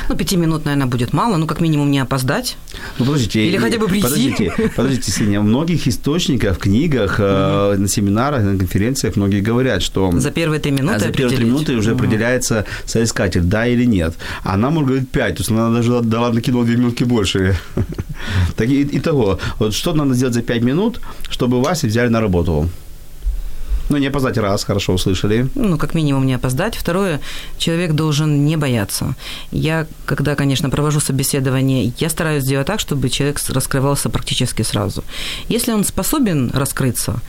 [0.08, 2.56] Ну, пяти минут, наверное, будет мало, ну, как минимум не опоздать.
[2.98, 3.46] Ну, подождите.
[3.46, 4.02] Или хотя бы прийти.
[4.02, 9.82] Подождите, подождите, Сеня, в многих источниках, в книгах, mm на семинарах, на конференциях многие говорят,
[9.82, 10.10] что...
[10.12, 13.84] За первые три минуты а За первые три минуты уже mm определяется соискатель, да или
[13.84, 14.14] нет.
[14.42, 17.56] А она может говорить пять, то есть она даже дала, накинула две минутки больше.
[18.56, 22.70] Так и, итого, вот что надо сделать за пять минут, чтобы вас взяли на работу?
[23.88, 25.48] Ну, не опоздать раз, хорошо услышали.
[25.54, 26.76] Ну, как минимум не опоздать.
[26.76, 27.20] Второе,
[27.58, 29.14] человек должен не бояться.
[29.52, 35.04] Я, когда, конечно, провожу собеседование, я стараюсь сделать так, чтобы человек раскрывался практически сразу.
[35.48, 37.20] Если он способен раскрыться,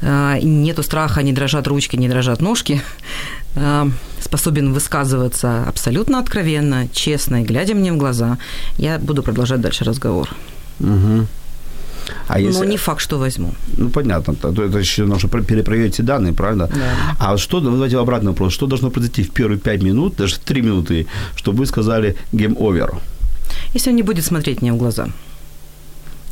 [0.00, 2.80] э, нету страха, не дрожат ручки, не дрожат ножки,
[3.54, 3.90] э,
[4.20, 8.38] способен высказываться абсолютно откровенно, честно и глядя мне в глаза,
[8.78, 10.28] я буду продолжать дальше разговор.
[10.80, 11.26] Угу.
[12.28, 12.60] А если...
[12.60, 13.52] Но не факт, что возьму.
[13.76, 14.34] Ну, понятно.
[14.34, 16.66] То, это еще нужно перепроверить эти данные, правильно?
[16.66, 17.16] Да.
[17.18, 18.52] А что, давайте обратный вопрос.
[18.52, 22.61] Что должно произойти в первые пять минут, даже в три минуты, чтобы вы сказали game
[22.61, 22.98] over?
[23.74, 25.08] Если он не будет смотреть мне в глаза.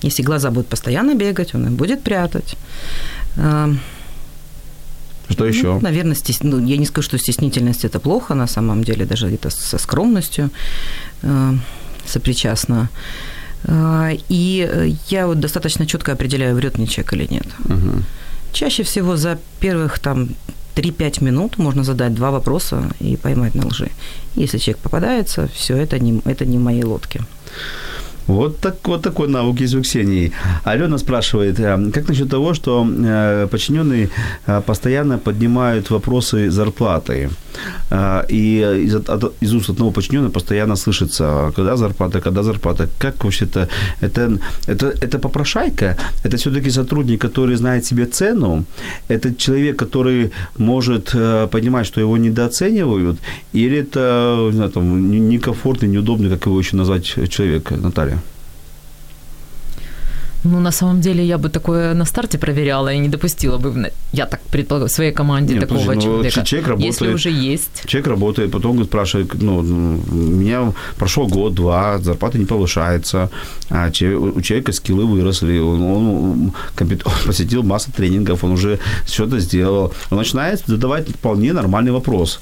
[0.03, 2.57] Если глаза будут постоянно бегать, он их будет прятать.
[5.29, 5.75] Что еще?
[5.75, 6.43] Ну, наверное, стес...
[6.43, 10.51] ну, я не скажу, что стеснительность это плохо, на самом деле, даже это со скромностью
[11.23, 11.55] э,
[12.07, 12.89] сопричастно.
[13.69, 17.47] А, и э, я вот достаточно четко определяю, врет мне человек или нет.
[17.65, 18.03] Угу.
[18.53, 20.29] Чаще всего за первых там
[20.77, 23.91] 3-5 минут можно задать два вопроса и поймать на лжи.
[24.35, 27.21] Если человек попадается, все это не, это не мои лодки.
[28.27, 30.33] Вот, так, вот такой навык есть у Ксении.
[30.65, 34.09] Алена спрашивает, э, как насчет того, что э, подчиненные
[34.47, 37.31] э, постоянно поднимают вопросы зарплаты?
[38.29, 38.95] И из,
[39.41, 42.89] из уст одного подчиненного постоянно слышится, когда зарплата, когда зарплата.
[42.99, 43.69] Как вообще-то?
[44.03, 45.97] Это, это, это попрошайка?
[46.25, 48.65] Это все-таки сотрудник, который знает себе цену?
[49.09, 51.13] Это человек, который может
[51.51, 53.19] понимать, что его недооценивают?
[53.55, 58.16] Или это не знаю, там, некомфортный, неудобный, как его еще назвать, человек, Наталья?
[60.47, 64.27] Ну, на самом деле, я бы такое на старте проверяла и не допустила бы, я
[64.27, 66.45] так предполагаю, в своей команде Нет, такого подожди, ну, человека.
[66.45, 67.83] Человек работает, если уже есть.
[67.87, 69.63] Человек работает, потом спрашивает, ну, у
[70.15, 73.31] меня прошел год-два, зарплата не повышается,
[73.71, 79.93] а у человека скиллы выросли, он, он, он посетил массу тренингов, он уже что-то сделал.
[80.11, 82.41] Он начинает задавать вполне нормальный вопрос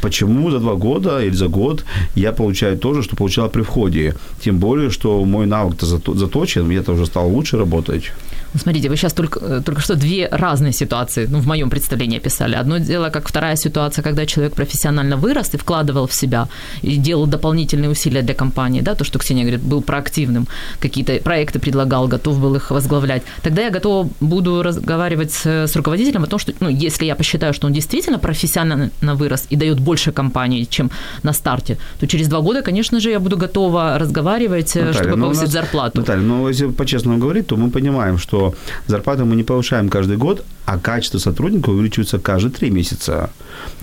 [0.00, 4.14] почему за два года или за год я получаю то же, что получала при входе.
[4.40, 8.12] Тем более, что мой навык-то заточен, я-то уже стал лучше работать.
[8.54, 12.54] Смотрите, вы сейчас только, э, только что две разные ситуации, ну, в моем представлении описали.
[12.54, 16.48] Одно дело, как вторая ситуация, когда человек профессионально вырос и вкладывал в себя,
[16.82, 20.46] и делал дополнительные усилия для компании, да, то, что Ксения говорит, был проактивным,
[20.80, 23.22] какие-то проекты предлагал, готов был их возглавлять.
[23.42, 27.52] Тогда я готова буду разговаривать с, с руководителем о том, что, ну, если я посчитаю,
[27.52, 30.90] что он действительно профессионально вырос и дает больше компании, чем
[31.22, 35.16] на старте, то через два года, конечно же, я буду готова разговаривать, э, Наталья, чтобы
[35.16, 35.98] ну, повысить нас, зарплату.
[35.98, 38.54] Наталья, ну, если по-честному говорить, то мы понимаем, что что
[38.86, 43.30] зарплату мы не повышаем каждый год, а качество сотрудника увеличивается каждые три месяца.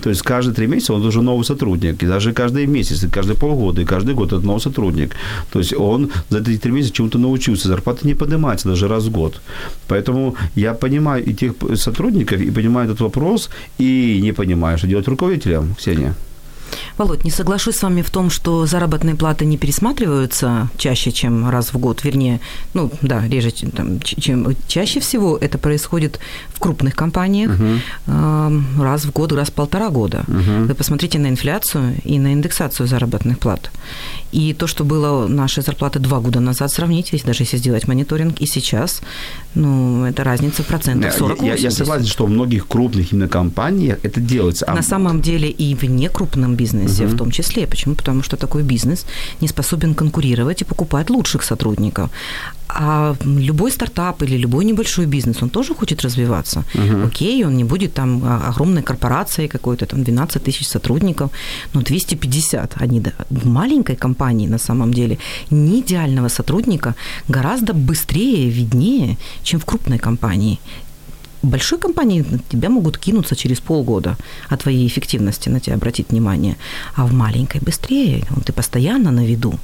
[0.02, 2.02] То есть каждые три месяца он уже новый сотрудник.
[2.02, 5.14] И даже каждый месяц, и каждые полгода, и каждый год это новый сотрудник.
[5.52, 7.68] То есть он за эти три месяца чему-то научился.
[7.68, 9.40] Зарплата не поднимается даже раз в год.
[9.88, 15.08] Поэтому я понимаю и тех сотрудников, и понимаю этот вопрос, и не понимаю, что делать
[15.08, 16.14] руководителям, Ксения.
[16.98, 21.72] Володь, не соглашусь с вами в том, что заработные платы не пересматриваются чаще, чем раз
[21.72, 22.04] в год.
[22.04, 22.40] Вернее,
[22.74, 27.52] ну да, реже, там, чем чаще всего это происходит в крупных компаниях
[28.06, 30.24] э, раз в год, раз в полтора года.
[30.26, 30.66] Uh-huh.
[30.66, 33.70] Вы посмотрите на инфляцию и на индексацию заработных плат.
[34.32, 38.46] И то, что было нашей зарплаты два года назад, сравните, даже если сделать мониторинг, и
[38.46, 39.00] сейчас,
[39.54, 43.98] ну, это разница в процентах 40 я, я согласен, что в многих крупных именно компаниях
[44.02, 44.64] это делается.
[44.66, 44.74] А...
[44.74, 47.14] На самом деле и в некрупном бизнесе uh-huh.
[47.14, 47.66] в том числе.
[47.66, 47.94] Почему?
[47.94, 49.06] Потому что такой бизнес
[49.40, 52.10] не способен конкурировать и покупать лучших сотрудников.
[52.68, 56.64] А любой стартап или любой небольшой бизнес, он тоже хочет развиваться.
[56.74, 57.06] Uh-huh.
[57.06, 61.30] Окей, он не будет там а, огромной корпорацией какой-то, там 12 тысяч сотрудников,
[61.74, 62.74] но 250.
[62.82, 65.18] Они в маленькой компании на самом деле
[65.50, 66.94] не идеального сотрудника
[67.28, 70.58] гораздо быстрее, виднее, чем в крупной компании
[71.46, 74.16] большой компании на тебя могут кинуться через полгода
[74.48, 76.56] от твоей эффективности, на тебя обратить внимание.
[76.94, 79.58] А в маленькой быстрее, ты постоянно на виду.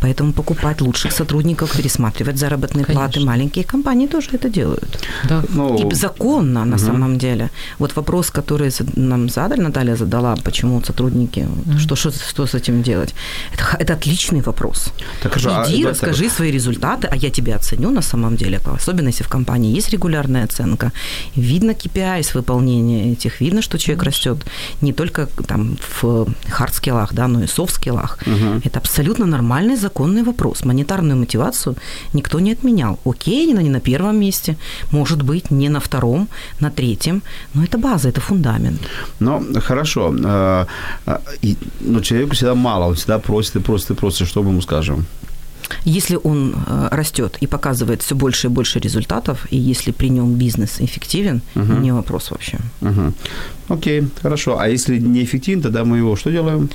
[0.00, 2.94] Поэтому покупать лучших сотрудников, пересматривать заработные Конечно.
[2.94, 3.20] платы.
[3.20, 4.98] Маленькие компании тоже это делают.
[5.28, 5.42] Да.
[5.48, 6.84] Ну, И законно на угу.
[6.84, 7.50] самом деле.
[7.78, 11.78] Вот вопрос, который нам задали, Наталья задала, почему сотрудники, угу.
[11.78, 13.14] что, что, что с этим делать?
[13.54, 14.92] Это, это отличный вопрос.
[15.22, 16.34] Так, Иди, а, расскажи это...
[16.34, 18.60] свои результаты, а я тебя оценю на самом деле.
[18.64, 20.92] Особенно если в компании есть регулярная оценка,
[21.36, 24.38] Видно KPI с выполнения этих, видно, что человек растет
[24.80, 28.18] не только там в хард-скиллах, да, но и софт-скиллах.
[28.26, 28.62] Угу.
[28.64, 30.64] Это абсолютно нормальный законный вопрос.
[30.64, 31.76] Монетарную мотивацию
[32.12, 32.98] никто не отменял.
[33.04, 34.56] Окей, она не на первом месте,
[34.90, 36.28] может быть, не на втором,
[36.60, 37.22] на третьем,
[37.54, 38.80] но это база, это фундамент.
[39.20, 40.14] Ну, хорошо.
[40.24, 40.66] А,
[41.06, 41.20] а,
[41.80, 45.06] но человеку всегда мало, он всегда просит и просит и просит, что мы ему скажем?
[45.84, 50.34] Если он э, растет и показывает все больше и больше результатов, и если при нем
[50.34, 51.74] бизнес эффективен, угу.
[51.74, 52.58] не вопрос вообще.
[52.80, 53.12] Угу.
[53.68, 54.58] Окей, хорошо.
[54.58, 56.68] А если не эффективен, тогда мы его что делаем?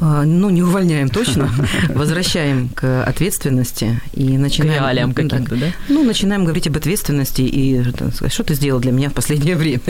[0.00, 1.50] А, ну, не увольняем точно,
[1.88, 4.74] возвращаем к ответственности и начинаем...
[4.74, 5.66] К реалиям каким-то, да?
[5.88, 7.82] Ну, начинаем говорить об ответственности и
[8.14, 9.80] сказать, что ты сделал для меня в последнее время.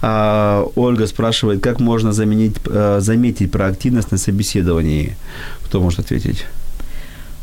[0.00, 5.16] А, Ольга спрашивает, как можно заменить, э, заметить проактивность на собеседовании?
[5.64, 6.46] Кто может ответить?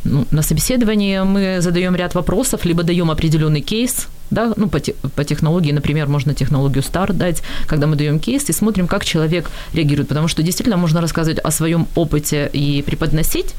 [0.03, 4.79] Ну, на собеседовании мы задаем ряд вопросов, либо даем определенный кейс, да, ну, по,
[5.15, 9.51] по технологии, например, можно технологию STAR дать, когда мы даем кейс и смотрим, как человек
[9.73, 13.53] реагирует, потому что действительно можно рассказывать о своем опыте и преподносить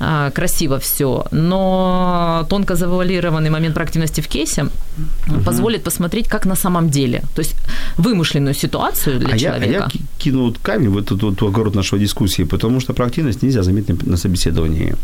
[0.00, 5.40] а, красиво все, но тонко завуалированный момент проактивности в кейсе угу.
[5.44, 7.54] позволит посмотреть, как на самом деле, то есть
[7.96, 9.72] вымышленную ситуацию для а человека.
[9.72, 13.62] Я, а я кину камень в эту, эту огород нашей дискуссии, потому что проактивность нельзя
[13.62, 14.94] заметить на собеседовании.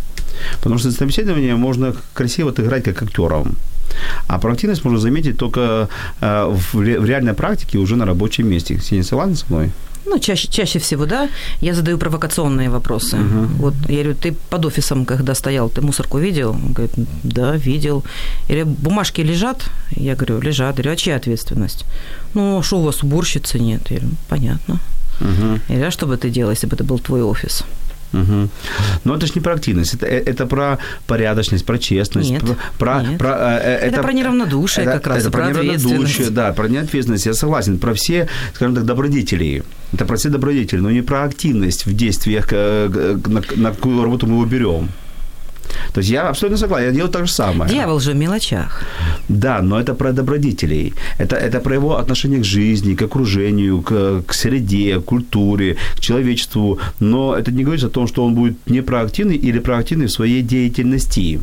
[0.59, 3.57] Потому что на собеседовании можно красиво отыграть как актером.
[4.29, 5.89] А проактивность можно заметить только
[6.21, 8.75] э, в реальной практике уже на рабочем месте.
[8.75, 9.71] Ксения, согласна со мной?
[10.07, 11.29] Ну, чаще, чаще всего, да.
[11.61, 13.17] Я задаю провокационные вопросы.
[13.17, 13.47] Uh-huh.
[13.59, 16.51] Вот я говорю, ты под офисом, когда стоял, ты мусорку видел?
[16.51, 18.03] Он говорит, да, видел.
[18.51, 19.71] Или бумажки лежат?
[19.97, 20.79] Я говорю, лежат.
[20.79, 21.85] Я говорю, а чья ответственность?
[22.35, 23.91] Ну, что у вас уборщицы нет?
[23.91, 24.81] Я говорю, понятно.
[25.23, 25.61] Uh-huh.
[25.69, 27.65] Я говорю, а что бы ты делал, если бы это был твой офис?
[28.13, 28.49] Угу.
[29.05, 32.31] Но это же не про активность, это, э, это про порядочность, про честность.
[32.31, 32.43] Нет,
[32.79, 33.19] про, нет.
[33.19, 36.69] Про, э, это, это про неравнодушие это, как раз, это про, про неравнодушие, да, про
[36.69, 37.79] неответственность, я согласен.
[37.79, 39.63] Про все, скажем так, добродетели.
[39.93, 44.27] Это про все добродетели, но не про активность в действиях, э, на, на какую работу
[44.27, 44.89] мы его берем.
[45.93, 47.71] То есть я абсолютно согласен, я делаю то же самое.
[47.71, 48.83] Дьявол же в мелочах.
[49.29, 50.95] Да, но это про добродетелей.
[51.19, 56.01] Это, это про его отношение к жизни, к окружению, к, к среде, к культуре, к
[56.01, 56.79] человечеству.
[57.01, 60.43] Но это не говорит о том, что он будет не проактивный или проактивный в своей
[60.43, 61.41] деятельности.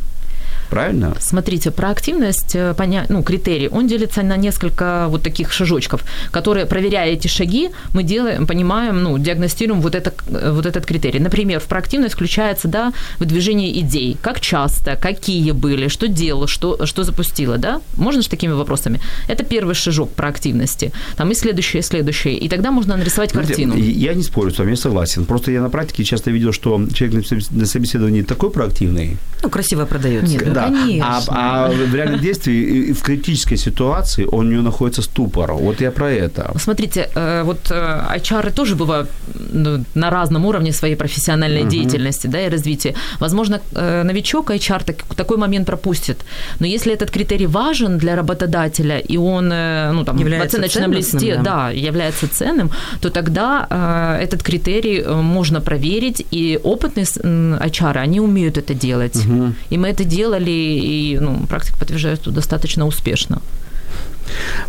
[0.70, 1.14] Правильно?
[1.20, 3.04] Смотрите, про активность, э, поня...
[3.08, 8.46] ну, критерий, он делится на несколько вот таких шажочков, которые, проверяя эти шаги, мы делаем,
[8.46, 11.18] понимаем, ну, диагностируем вот, это, э, вот этот критерий.
[11.20, 14.16] Например, в проактивность включается, да, выдвижение идей.
[14.22, 17.80] Как часто, какие были, что делал, что, что запустило, да?
[17.96, 19.00] Можно же такими вопросами?
[19.28, 20.92] Это первый шажок проактивности.
[21.16, 22.34] Там и следующее, и следующее.
[22.34, 23.74] И тогда можно нарисовать картину.
[23.76, 25.24] Я не спорю с вами, я согласен.
[25.24, 29.16] Просто я на практике часто видел, что человек на собеседовании такой проактивный.
[29.42, 30.32] Ну, красиво продается.
[30.32, 30.59] Нет, да.
[30.64, 31.18] Конечно.
[31.28, 35.52] А, а в реальном действии, в критической ситуации он у него находится ступор.
[35.52, 36.52] Вот я про это.
[36.58, 39.10] Смотрите, э, вот э, HR тоже бывают
[39.52, 41.70] ну, на разном уровне своей профессиональной uh-huh.
[41.70, 42.94] деятельности да, и развития.
[43.20, 46.24] Возможно, э, новичок HR так, такой момент пропустит.
[46.60, 51.36] Но если этот критерий важен для работодателя, и он ну, там, является в оценочном листе
[51.36, 51.42] да.
[51.42, 58.74] Да, является ценным, то тогда этот критерий можно проверить, и опытные HR, они умеют это
[58.74, 59.16] делать.
[59.16, 59.52] Uh-huh.
[59.72, 63.40] И мы это делали и ну, практика подтверждает, что достаточно успешно.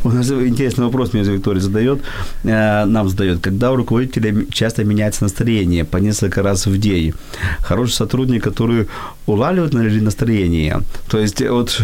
[0.04, 2.00] У нас интересный вопрос мне Виктория задает,
[2.44, 3.40] э, нам задает.
[3.40, 7.14] Когда у руководителя часто меняется настроение по несколько раз в день?
[7.60, 8.88] Хороший сотрудник, который
[9.28, 10.80] улавливает настроение.
[11.10, 11.82] То есть вот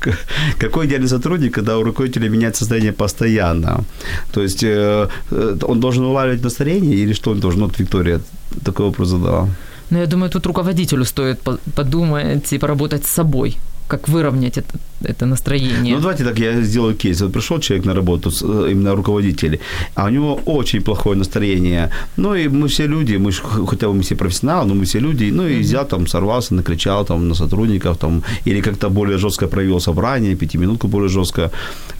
[0.58, 3.84] какой идеальный сотрудник, когда у руководителя меняется настроение постоянно?
[4.32, 7.62] То есть э, э, он должен улавливать настроение или что он должен?
[7.62, 8.20] Вот Виктория
[8.64, 9.48] такой вопрос задала.
[9.90, 11.40] Но я думаю, тут руководителю стоит
[11.74, 13.58] подумать и поработать с собой
[13.88, 15.94] как выровнять это, это настроение.
[15.94, 17.20] Ну, давайте так, я сделаю кейс.
[17.20, 19.58] Вот пришел человек на работу, э, именно руководитель,
[19.94, 21.90] а у него очень плохое настроение.
[22.16, 25.32] Ну, и мы все люди, мы хотя бы мы все профессионалы, но мы все люди,
[25.32, 29.80] ну, и взял там, сорвался, накричал там на сотрудников, там, или как-то более жестко провел
[29.80, 31.50] собрание, пятиминутку более жестко.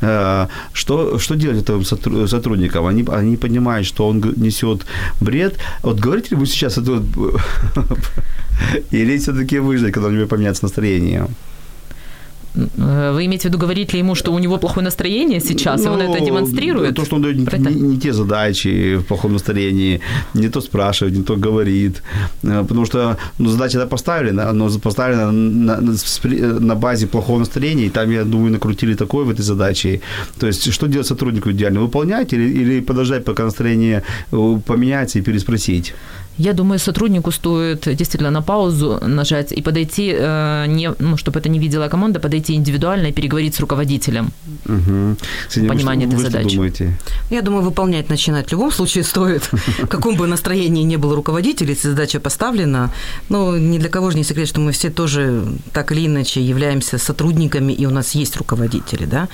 [0.00, 1.84] Э, что, что делать этим
[2.26, 2.86] сотрудникам?
[2.86, 4.86] Они, они понимают, что он несет
[5.20, 5.58] бред.
[5.82, 6.90] Вот говорите ли вы сейчас это
[8.90, 11.28] или все-таки выждать, когда у него поменяется настроение?
[12.56, 15.90] Э, вы имеете в виду, говорить ли ему, что у него плохое настроение сейчас, ну,
[15.90, 16.96] и он это ну, демонстрирует?
[16.96, 20.00] То, что он дает не, не те задачи в плохом настроении,
[20.34, 22.02] не то спрашивает, не то говорит.
[22.42, 27.86] Э, потому что ну, задача да, поставлена, но поставлена на, на, на базе плохого настроения,
[27.86, 30.00] и там, я думаю, накрутили такое в этой задаче.
[30.38, 31.80] То есть, что делать сотруднику идеально?
[31.80, 34.02] Выполнять или, или подождать, пока настроение
[34.32, 35.94] э, поменяется и переспросить?
[36.38, 41.48] Я думаю, сотруднику стоит действительно на паузу нажать и подойти, э, не, ну, чтобы это
[41.48, 44.32] не видела команда, подойти индивидуально и переговорить с руководителем.
[44.66, 45.16] Угу.
[45.48, 46.56] Кстати, Понимание вы, этой вы задачи.
[46.56, 46.98] думаете?
[47.30, 49.42] Я думаю, выполнять начинать в любом случае стоит.
[49.52, 52.90] В каком бы настроении не был руководитель, если задача поставлена.
[53.28, 56.98] Ну, ни для кого же не секрет, что мы все тоже так или иначе являемся
[56.98, 59.28] сотрудниками, и у нас есть руководители, да.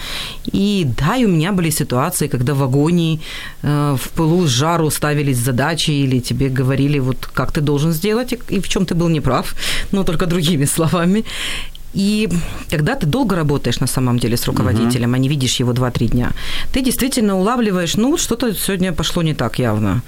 [0.52, 3.20] И да, и у меня были ситуации, когда в агонии,
[3.62, 7.92] э, в пылу, с жару ставились задачи, или тебе говорили, говорили, вот как ты должен
[7.92, 9.54] сделать, и в чем ты был неправ,
[9.92, 11.24] но только другими словами.
[11.94, 12.28] И
[12.70, 15.16] когда ты долго работаешь на самом деле с руководителем, uh-huh.
[15.16, 16.30] а не видишь его 2-3 дня,
[16.72, 20.02] ты действительно улавливаешь, ну, что-то сегодня пошло не так явно.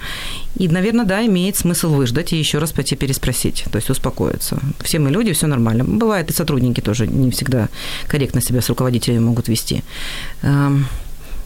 [0.59, 4.57] И, наверное, да, имеет смысл выждать и еще раз пойти переспросить, то есть успокоиться.
[4.83, 5.83] Все мы люди, все нормально.
[5.83, 7.67] Бывает, и сотрудники тоже не всегда
[8.07, 9.83] корректно себя с руководителями могут вести.
[10.43, 10.87] Эм,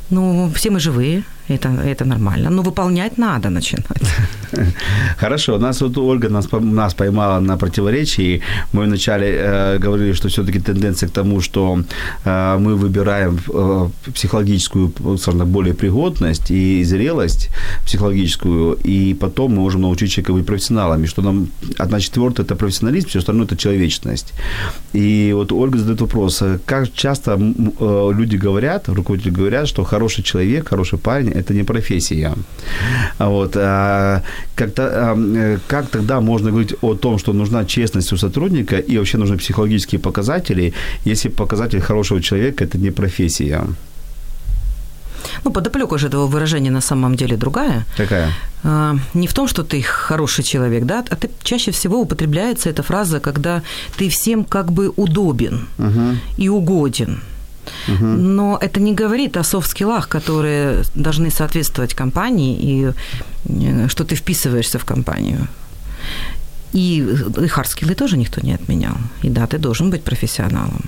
[0.09, 2.49] ну, все мы живые, это, это нормально.
[2.49, 4.01] Но выполнять надо начинать.
[5.19, 5.55] Хорошо.
[5.55, 8.41] У нас вот Ольга нас, нас поймала на противоречии.
[8.73, 11.83] Мы вначале э, говорили, что все-таки тенденция к тому, что
[12.25, 17.49] э, мы выбираем э, психологическую, так, более пригодность и зрелость
[17.85, 21.47] психологическую, и потом мы можем научить человека быть профессионалами, что нам
[21.77, 24.33] одна четвертая– это профессионализм, все остальное– это человечность.
[24.93, 30.69] И вот Ольга задает вопрос, как часто э, люди говорят, руководители говорят, что хороший человек,
[30.69, 32.33] хороший парень– это не профессия.
[33.19, 33.55] Вот.
[33.55, 34.21] А
[34.55, 38.97] как, то, э, как тогда можно говорить о том, что нужна честность у сотрудника и
[38.97, 40.73] вообще нужны психологические показатели,
[41.05, 43.63] если показатель хорошего человека– это не профессия?
[45.43, 47.85] Ну, подоплека же этого выражения на самом деле другая.
[47.97, 48.31] Какая?
[48.63, 52.83] А, не в том, что ты хороший человек, да, а ты чаще всего употребляется эта
[52.83, 53.61] фраза, когда
[53.97, 56.17] ты всем как бы удобен угу.
[56.37, 57.21] и угоден.
[57.87, 62.91] Но это не говорит о софт-скиллах, которые должны соответствовать компании и
[63.45, 65.47] э, что ты вписываешься в компанию.
[66.73, 66.99] И,
[67.43, 68.97] и хард-скиллы тоже никто не отменял.
[69.23, 70.83] И да, ты должен быть профессионалом.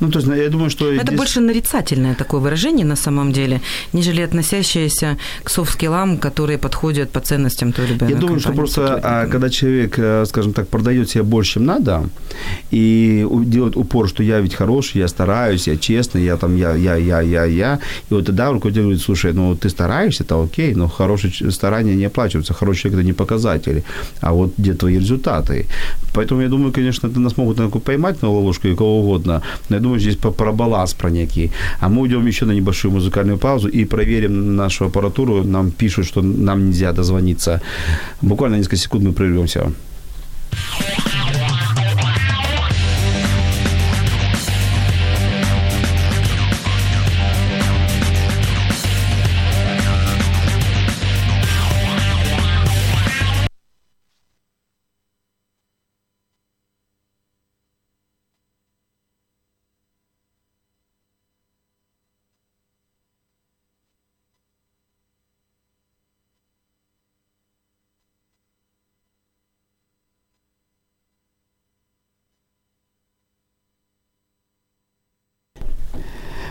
[0.00, 0.92] Ну, то есть, я думаю, что...
[0.92, 1.18] Это здесь...
[1.18, 3.60] больше нарицательное такое выражение на самом деле,
[3.92, 9.00] нежели относящееся к софт-скиллам, которые подходят по ценностям той или иной Я думаю, что просто,
[9.02, 12.08] а, когда человек, э, скажем так, продает себя больше, чем надо,
[12.70, 16.96] и делает упор, что я ведь хороший, я стараюсь, я честный, я там, я, я,
[16.96, 17.78] я, я, я,
[18.10, 22.06] и вот тогда руководитель говорит, слушай, ну, ты стараешься, это окей, но хорошие старания не
[22.06, 23.82] оплачиваются, хороший человек– это не показатели,
[24.20, 25.66] а вот где твои результаты.
[26.14, 30.00] Поэтому я думаю, конечно, нас могут поймать на ловушку и кого угодно, но я думаю,
[30.00, 31.50] здесь про баланс про некий.
[31.80, 35.44] А мы уйдем еще на небольшую музыкальную паузу и проверим нашу аппаратуру.
[35.44, 37.60] Нам пишут, что нам нельзя дозвониться.
[38.22, 39.72] Буквально несколько секунд мы прервемся.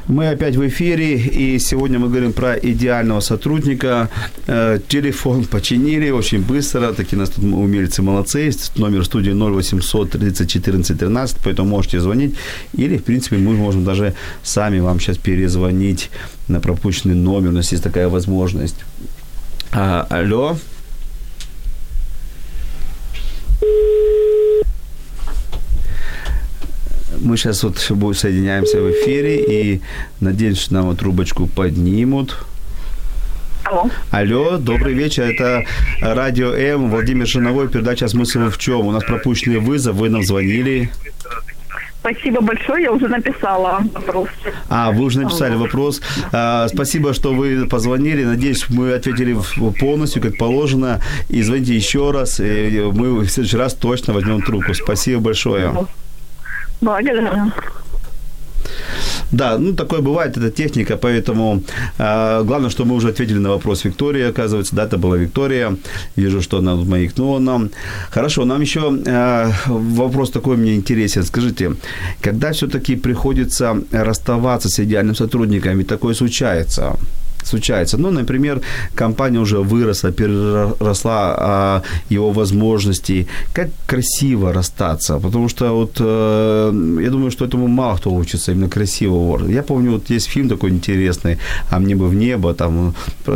[0.09, 4.09] Мы опять в эфире, и сегодня мы говорим про идеального сотрудника.
[4.47, 8.49] Э, телефон починили очень быстро, такие нас тут умельцы молодцы.
[8.75, 12.35] Номер студии 0800 30 14 13, поэтому можете звонить.
[12.73, 16.09] Или, в принципе, мы можем даже сами вам сейчас перезвонить
[16.47, 18.77] на пропущенный номер, у нас есть такая возможность.
[19.71, 20.57] А, алло.
[27.21, 29.81] Мы сейчас вот соединяемся в эфире и
[30.19, 32.37] надеюсь, что нам вот трубочку поднимут.
[33.65, 33.89] Алло.
[34.11, 35.23] Алло, добрый вечер.
[35.23, 35.65] Это
[36.01, 38.87] Радио М, Владимир Жиновой, передача «Смысл в чем?».
[38.87, 40.89] У нас пропущенный вызов, вы нам звонили.
[41.99, 44.29] Спасибо большое, я уже написала вопрос.
[44.69, 46.01] А, вы уже написали вопрос.
[46.31, 48.23] А, спасибо, что вы позвонили.
[48.23, 49.37] Надеюсь, мы ответили
[49.79, 51.01] полностью, как положено.
[51.27, 52.39] И звоните еще раз.
[52.39, 54.73] И мы в следующий раз точно возьмем трубку.
[54.73, 55.73] Спасибо большое.
[56.81, 57.51] Благодарю.
[59.31, 61.61] Да, ну такое бывает, это техника, поэтому
[61.99, 65.77] э, главное, что мы уже ответили на вопрос Виктории, оказывается, да, это была Виктория,
[66.15, 67.69] вижу, что она маякнула нам.
[68.09, 71.75] Хорошо, нам еще э, вопрос такой мне интересен, скажите,
[72.21, 76.95] когда все-таки приходится расставаться с идеальным сотрудником, ведь такое случается,
[77.43, 77.97] случается.
[77.97, 78.61] Ну, например,
[78.95, 83.27] компания уже выросла, переросла а, его возможности.
[83.53, 88.69] Как красиво расстаться, потому что вот э, я думаю, что этому мало кто учится, именно
[88.69, 89.39] красиво.
[89.49, 91.37] Я помню, вот есть фильм такой интересный,
[91.69, 92.93] «А мне бы в небо», там,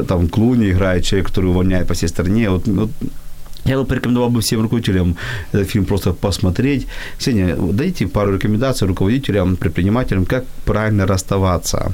[0.08, 2.50] там Клуни играет человек, который увольняет по всей стране.
[2.50, 2.90] Вот, вот
[3.66, 5.16] я бы порекомендовал бы всем руководителям
[5.54, 6.88] этот фильм просто посмотреть.
[7.18, 11.94] Ксения, дайте пару рекомендаций руководителям, предпринимателям, как правильно расставаться.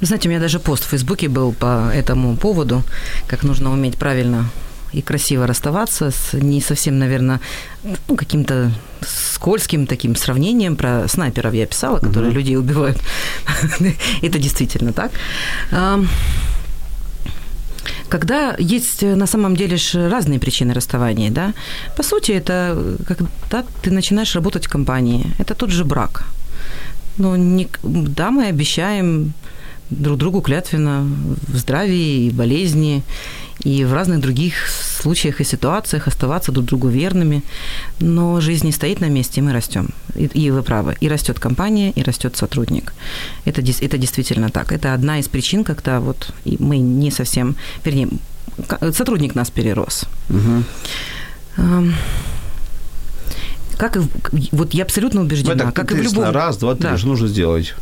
[0.00, 2.82] Вы знаете, у меня даже пост в Фейсбуке был по этому поводу,
[3.26, 4.50] как нужно уметь правильно
[4.92, 7.40] и красиво расставаться с не совсем, наверное,
[8.08, 8.70] ну, каким-то
[9.02, 12.34] скользким таким сравнением про снайперов я писала, которые uh-huh.
[12.34, 12.98] людей убивают.
[14.22, 15.10] Это действительно так.
[18.08, 19.76] Когда есть на самом деле
[20.08, 21.52] разные причины расставания, да,
[21.96, 26.24] по сути, это когда ты начинаешь работать в компании, это тот же брак.
[27.18, 29.34] Ну, не, да, мы обещаем
[29.90, 31.06] друг другу клятвенно
[31.48, 33.02] в здравии и болезни,
[33.64, 37.42] и в разных других случаях и ситуациях оставаться друг другу верными.
[38.00, 39.90] Но жизнь не стоит на месте, и мы растем.
[40.14, 40.96] И, и вы правы.
[41.00, 42.94] И растет компания, и растет сотрудник.
[43.44, 44.72] Это, это действительно так.
[44.72, 47.56] Это одна из причин, когда вот мы не совсем...
[47.84, 48.08] Вернее,
[48.92, 50.04] сотрудник нас перерос.
[50.30, 51.84] Угу.
[53.76, 54.00] Как и,
[54.52, 56.30] вот я абсолютно убеждена, ну, как и в любом...
[56.30, 56.98] Раз, два, три, да.
[56.98, 57.74] что нужно сделать?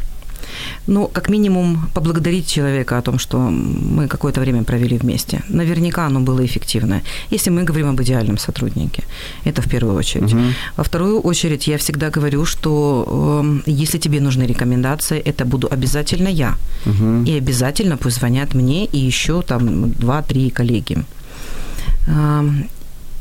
[0.87, 5.43] Ну, как минимум, поблагодарить человека о том, что мы какое-то время провели вместе.
[5.49, 7.03] Наверняка оно было эффективное.
[7.33, 9.03] Если мы говорим об идеальном сотруднике,
[9.45, 10.33] это в первую очередь.
[10.33, 10.43] Угу.
[10.77, 16.29] Во вторую очередь, я всегда говорю, что э, если тебе нужны рекомендации, это буду обязательно
[16.29, 16.55] я.
[16.87, 17.25] Угу.
[17.27, 20.99] И обязательно пусть звонят мне и еще там два-три коллеги.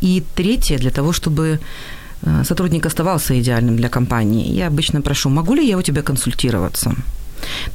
[0.01, 1.59] И третье, для того, чтобы
[2.22, 6.93] э, сотрудник оставался идеальным для компании, я обычно прошу, могу ли я у тебя консультироваться?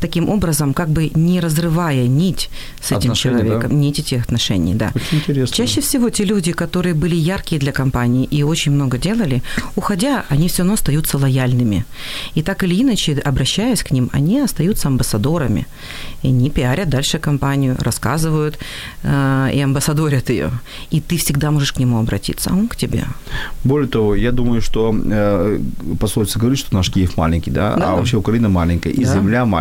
[0.00, 2.50] Таким образом, как бы не разрывая нить
[2.80, 3.76] с этим Отношения, человеком, да?
[3.76, 4.90] нить этих отношений, да.
[4.94, 5.56] Очень интересно.
[5.56, 9.42] Чаще всего те люди, которые были яркие для компании и очень много делали,
[9.76, 11.84] уходя, они все равно остаются лояльными.
[12.34, 15.66] И так или иначе, обращаясь к ним, они остаются амбассадорами.
[16.22, 18.58] И они пиарят дальше компанию, рассказывают
[19.02, 20.50] э, и амбассадорят ее.
[20.90, 23.04] И ты всегда можешь к нему обратиться, а он к тебе.
[23.64, 25.60] Более того, я думаю, что э,
[25.98, 27.92] пословица говорит, что наш Киев маленький, да, Да.
[27.92, 29.14] а вообще Украина маленькая, и Да.
[29.14, 29.59] земля маленькая.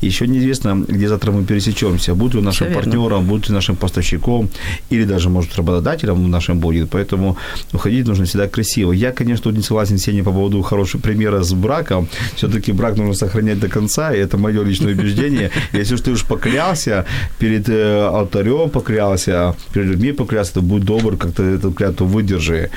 [0.00, 2.14] И еще неизвестно, где завтра мы пересечемся.
[2.14, 2.82] Будет ли нашим Всё верно.
[2.82, 4.48] партнером, будет ли нашим поставщиком,
[4.90, 6.90] или даже, может, работодателем нашим будет.
[6.90, 7.36] Поэтому
[7.72, 8.92] уходить нужно всегда красиво.
[8.92, 12.08] Я, конечно, не согласен с Сеней по поводу хорошего примера с браком.
[12.36, 15.50] Все-таки брак нужно сохранять до конца, и это мое личное убеждение.
[15.72, 17.04] Если уж ты уж поклялся
[17.38, 22.70] перед э, алтарем, поклялся, перед людьми поклялся, то будь добр, как-то эту клятву выдержи.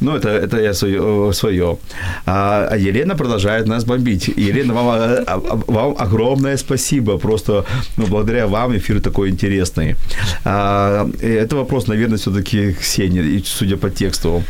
[0.00, 1.32] Ну, это, это я свое.
[1.32, 1.78] свое.
[2.26, 4.28] А, а Елена продолжает нас бомбить.
[4.28, 7.18] Елена, вам, э, а, а, вам огромное спасибо.
[7.18, 7.64] Просто
[7.96, 9.96] ну, благодаря вам эфир такой интересный.
[10.44, 14.42] А, это вопрос, наверное, все-таки Ксении, судя по тексту.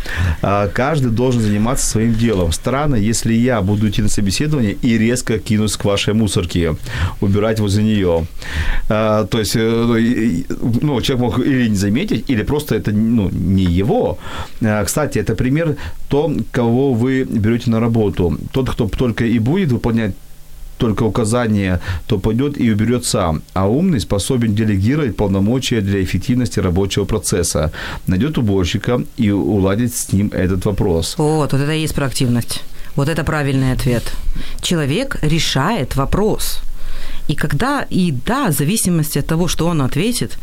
[0.43, 2.53] А, каждый должен заниматься своим делом.
[2.53, 6.77] Странно, если я буду идти на собеседование и резко кинусь к вашей мусорке,
[7.21, 8.27] убирать возле нее.
[8.89, 10.43] А, то есть, э,
[10.81, 14.19] ну, ну, человек мог или не заметить, или просто это ну, не его.
[14.63, 15.77] А, кстати, это пример
[16.09, 18.39] то, кого вы берете на работу.
[18.53, 20.15] Тот, кто только и будет выполнять
[20.81, 23.43] только указания, то пойдет и уберет сам.
[23.53, 27.71] А умный способен делегировать полномочия для эффективности рабочего процесса.
[28.07, 31.15] Найдет уборщика и уладит с ним этот вопрос.
[31.19, 32.63] Вот, вот это и есть проактивность.
[32.97, 34.03] Вот это правильный ответ.
[34.63, 36.61] Человек решает вопрос.
[37.31, 40.37] И когда, и да, в зависимости от того, что он ответит,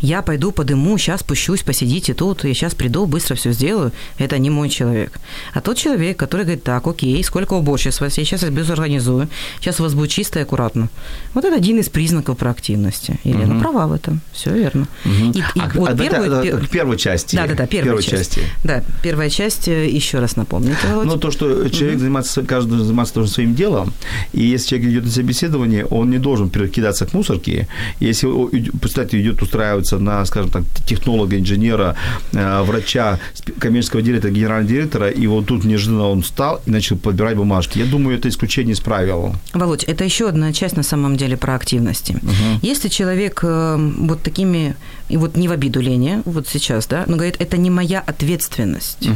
[0.00, 4.48] я пойду подыму, сейчас спущусь, посидите тут, я сейчас приду, быстро все сделаю, это не
[4.48, 5.20] мой человек.
[5.52, 9.28] А тот человек, который говорит, так, окей, сколько уборщиц вас, я сейчас без организую,
[9.60, 10.88] сейчас у вас будет чисто и аккуратно.
[11.34, 13.20] Вот это один из признаков проактивности.
[13.24, 14.88] Елена права в этом, все верно.
[15.04, 17.36] И, и А, вот а первую- а, пер- к первой части.
[17.36, 18.34] Да, да, да, первая Первой часть.
[18.34, 18.40] части.
[18.64, 20.36] Да, первая часть, э, еще раз.
[20.36, 21.06] Володь.
[21.06, 23.92] Ну, то, что человек занимается, каждый должен заниматься тоже своим делом,
[24.32, 27.66] и если человек идет на собеседование, он не должен перекидаться к мусорке.
[28.00, 28.26] Если,
[28.78, 31.96] представьте, идет устраиваться на, скажем так, технолога, инженера,
[32.32, 33.18] э, врача,
[33.58, 37.78] коммерческого директора, генерального директора, и вот тут неожиданно он встал и начал подбирать бумажки.
[37.78, 39.34] Я думаю, это исключение из правил.
[39.54, 42.16] Володь, это еще одна часть на самом деле проактивности.
[42.62, 44.74] Если человек э, вот такими,
[45.08, 49.08] и вот не в обиду Лене, вот сейчас, да, но говорит, это не моя ответственность,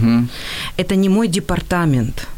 [0.77, 2.29] это не мой департамент,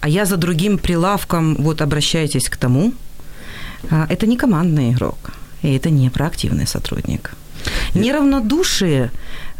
[0.00, 2.92] а я за другим прилавком, вот обращайтесь к тому,
[3.90, 5.32] это не командный игрок,
[5.62, 7.34] и это не проактивный сотрудник.
[7.94, 9.10] Неравнодушие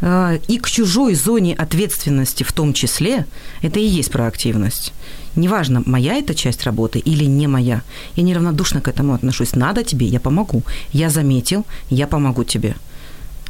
[0.01, 3.25] э, и к чужой зоне ответственности в том числе,
[3.63, 4.93] это и есть проактивность.
[5.35, 7.81] Неважно, моя эта часть работы или не моя.
[8.15, 9.55] Я неравнодушно к этому отношусь.
[9.55, 10.63] Надо тебе, я помогу.
[10.93, 12.75] Я заметил, я помогу тебе.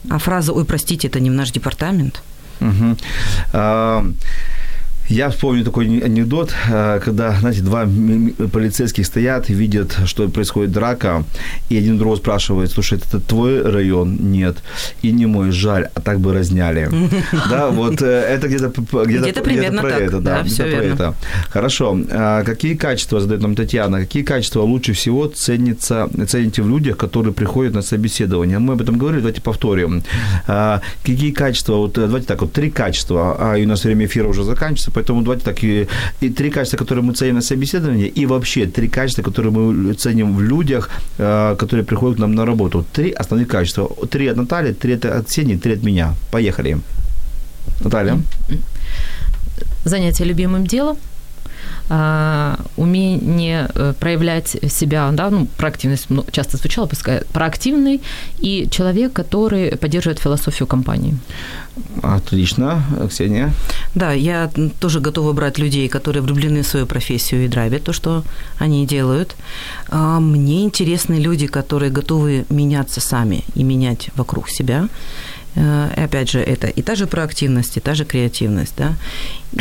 [0.09, 2.21] А фраза «Ой, простите, это не в наш департамент»
[2.59, 2.97] Мгм.
[5.07, 7.87] Я вспомню такой ане- анекдот, а, когда, знаете, два
[8.51, 11.23] полицейских стоят, видят, что происходит драка,
[11.69, 14.17] и один другого спрашивает, слушай, это твой район?
[14.31, 14.57] Нет.
[15.03, 16.89] И не мой, жаль, а так бы разняли.
[17.49, 21.15] Да, вот э, это где-то где-то примерно про это, да, про верно.
[21.49, 21.99] Хорошо.
[22.11, 27.33] А Какие качества, задает нам Татьяна, какие качества лучше всего ценится, цените в людях, которые
[27.33, 28.59] приходят на собеседование?
[28.59, 30.03] Мы об этом говорили, давайте повторим.
[30.47, 34.05] А, Какие качества, вот э, давайте так, вот три качества, а и у нас время
[34.05, 35.87] эфира уже заканчивается, поэтому давайте так, и,
[36.21, 40.35] и три качества, которые мы ценим на собеседовании, и вообще три качества, которые мы ценим
[40.35, 42.85] в людях, э, которые приходят к нам на работу.
[42.93, 43.89] Три основных качества.
[44.09, 46.13] Три от Натальи, три от Ксении, три от меня.
[46.31, 46.77] Поехали.
[47.83, 48.17] Наталья.
[49.85, 50.97] занятие любимым делом,
[51.87, 58.01] умение э, проявлять себя, да, ну, проактивность ну, часто звучало, пускай проактивный,
[58.39, 61.17] и человек, который поддерживает философию компании.
[62.01, 62.83] Отлично.
[63.09, 63.51] Ксения.
[63.95, 68.23] Да, я тоже готова брать людей, которые влюблены в свою профессию и драйвят то, что
[68.59, 69.35] они делают.
[69.89, 74.87] А Мне интересны люди, которые готовы меняться сами и менять вокруг себя.
[75.55, 78.93] Э, И опять же, это и та же проактивность, и та же креативность, да.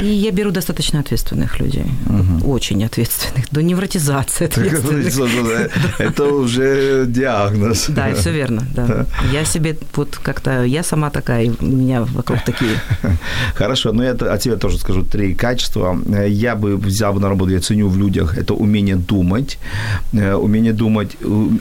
[0.03, 1.87] И я беру достаточно ответственных людей.
[2.07, 2.51] Угу.
[2.51, 3.47] Очень ответственных.
[3.51, 5.71] До невротизации ответственных.
[5.99, 7.87] Это уже диагноз.
[7.89, 8.67] Да, все верно.
[8.75, 9.07] Да.
[9.33, 12.81] Я себе вот как-то, я сама такая, у меня вокруг такие.
[13.55, 15.97] Хорошо, но я от тебя тоже скажу три качества.
[16.27, 19.59] Я бы взял на работу, я ценю в людях, это умение думать.
[20.13, 21.17] Э, умение думать,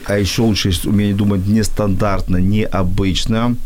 [0.06, 3.56] а еще лучше умение думать нестандартно, необычно.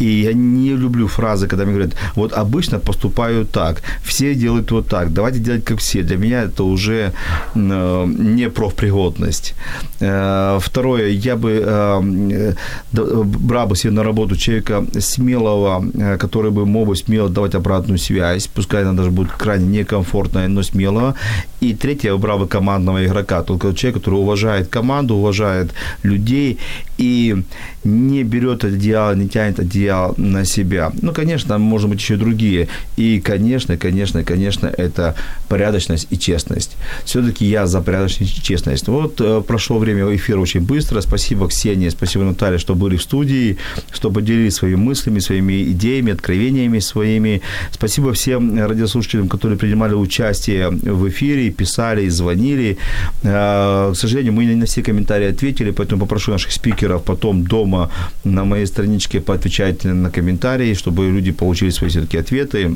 [0.00, 4.88] И я не люблю фразы, когда мне говорят, вот обычно поступаю так, все делают вот
[4.88, 6.02] так, давайте делать как все.
[6.02, 7.12] Для меня это уже
[7.54, 9.54] э, не профпригодность.
[10.00, 12.54] Э, второе, я бы э,
[12.92, 15.84] брал бы себе на работу человека смелого,
[16.18, 20.62] который бы мог бы смело давать обратную связь, пускай она даже будет крайне некомфортная, но
[20.62, 21.14] смелого.
[21.60, 26.58] И третье, я брал бы командного игрока, только человек, который уважает команду, уважает людей
[26.98, 27.36] и
[27.84, 30.92] не берет одеяло, не тянет одеяло на себя.
[31.00, 32.68] Ну, конечно, может быть, еще другие.
[32.96, 35.14] И, конечно, конечно, конечно, это
[35.48, 36.76] порядочность и честность.
[37.04, 38.88] Все-таки я за порядочность и честность.
[38.88, 41.00] Вот э, прошло время эфира очень быстро.
[41.00, 43.56] Спасибо Ксении, спасибо Наталье, что были в студии,
[43.92, 47.40] что поделились своими мыслями, своими идеями, откровениями своими.
[47.70, 52.76] Спасибо всем радиослушателям, которые принимали участие в эфире, писали, звонили.
[53.22, 57.90] Э, к сожалению, мы не на все комментарии ответили, поэтому попрошу наших спикеров потом дома
[58.24, 62.70] на моей страничке поотвечать на комментарии, чтобы люди получили свои все-таки ответы.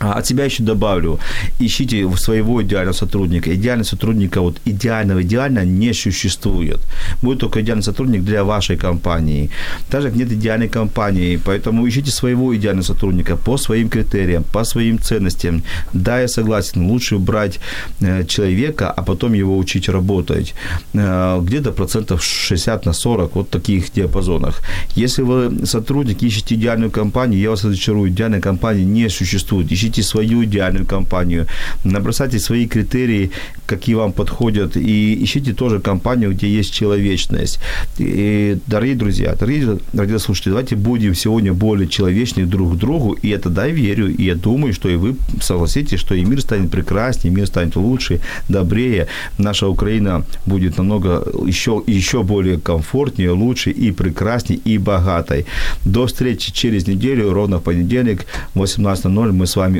[0.00, 1.18] А от себя еще добавлю,
[1.60, 3.54] ищите своего идеального сотрудника.
[3.54, 6.78] Идеальный сотрудника, вот идеального идеально не существует.
[7.22, 9.50] Будет только идеальный сотрудник для вашей компании.
[9.90, 14.98] Так же, нет идеальной компании, поэтому ищите своего идеального сотрудника по своим критериям, по своим
[14.98, 15.62] ценностям.
[15.92, 17.60] Да, я согласен, лучше брать
[18.00, 20.54] э, человека, а потом его учить работать.
[20.94, 24.62] Э, где-то процентов 60 на 40, вот в таких диапазонах.
[24.96, 29.70] Если вы сотрудник, ищете идеальную компанию, я вас разочарую, идеальной компании не существует.
[29.70, 31.46] Ищите ищите свою идеальную компанию,
[31.84, 33.30] набросайте свои критерии,
[33.66, 37.60] какие вам подходят, и ищите тоже компанию, где есть человечность.
[37.98, 43.50] И, дорогие друзья, дорогие радиослушатели, давайте будем сегодня более человечны друг к другу, и это,
[43.50, 47.46] да, верю, и я думаю, что и вы согласитесь, что и мир станет прекраснее, мир
[47.46, 49.06] станет лучше, добрее,
[49.38, 55.46] наша Украина будет намного еще, еще более комфортнее, лучше и прекраснее, и богатой.
[55.84, 59.79] До встречи через неделю, ровно в понедельник, 18.00 мы с вами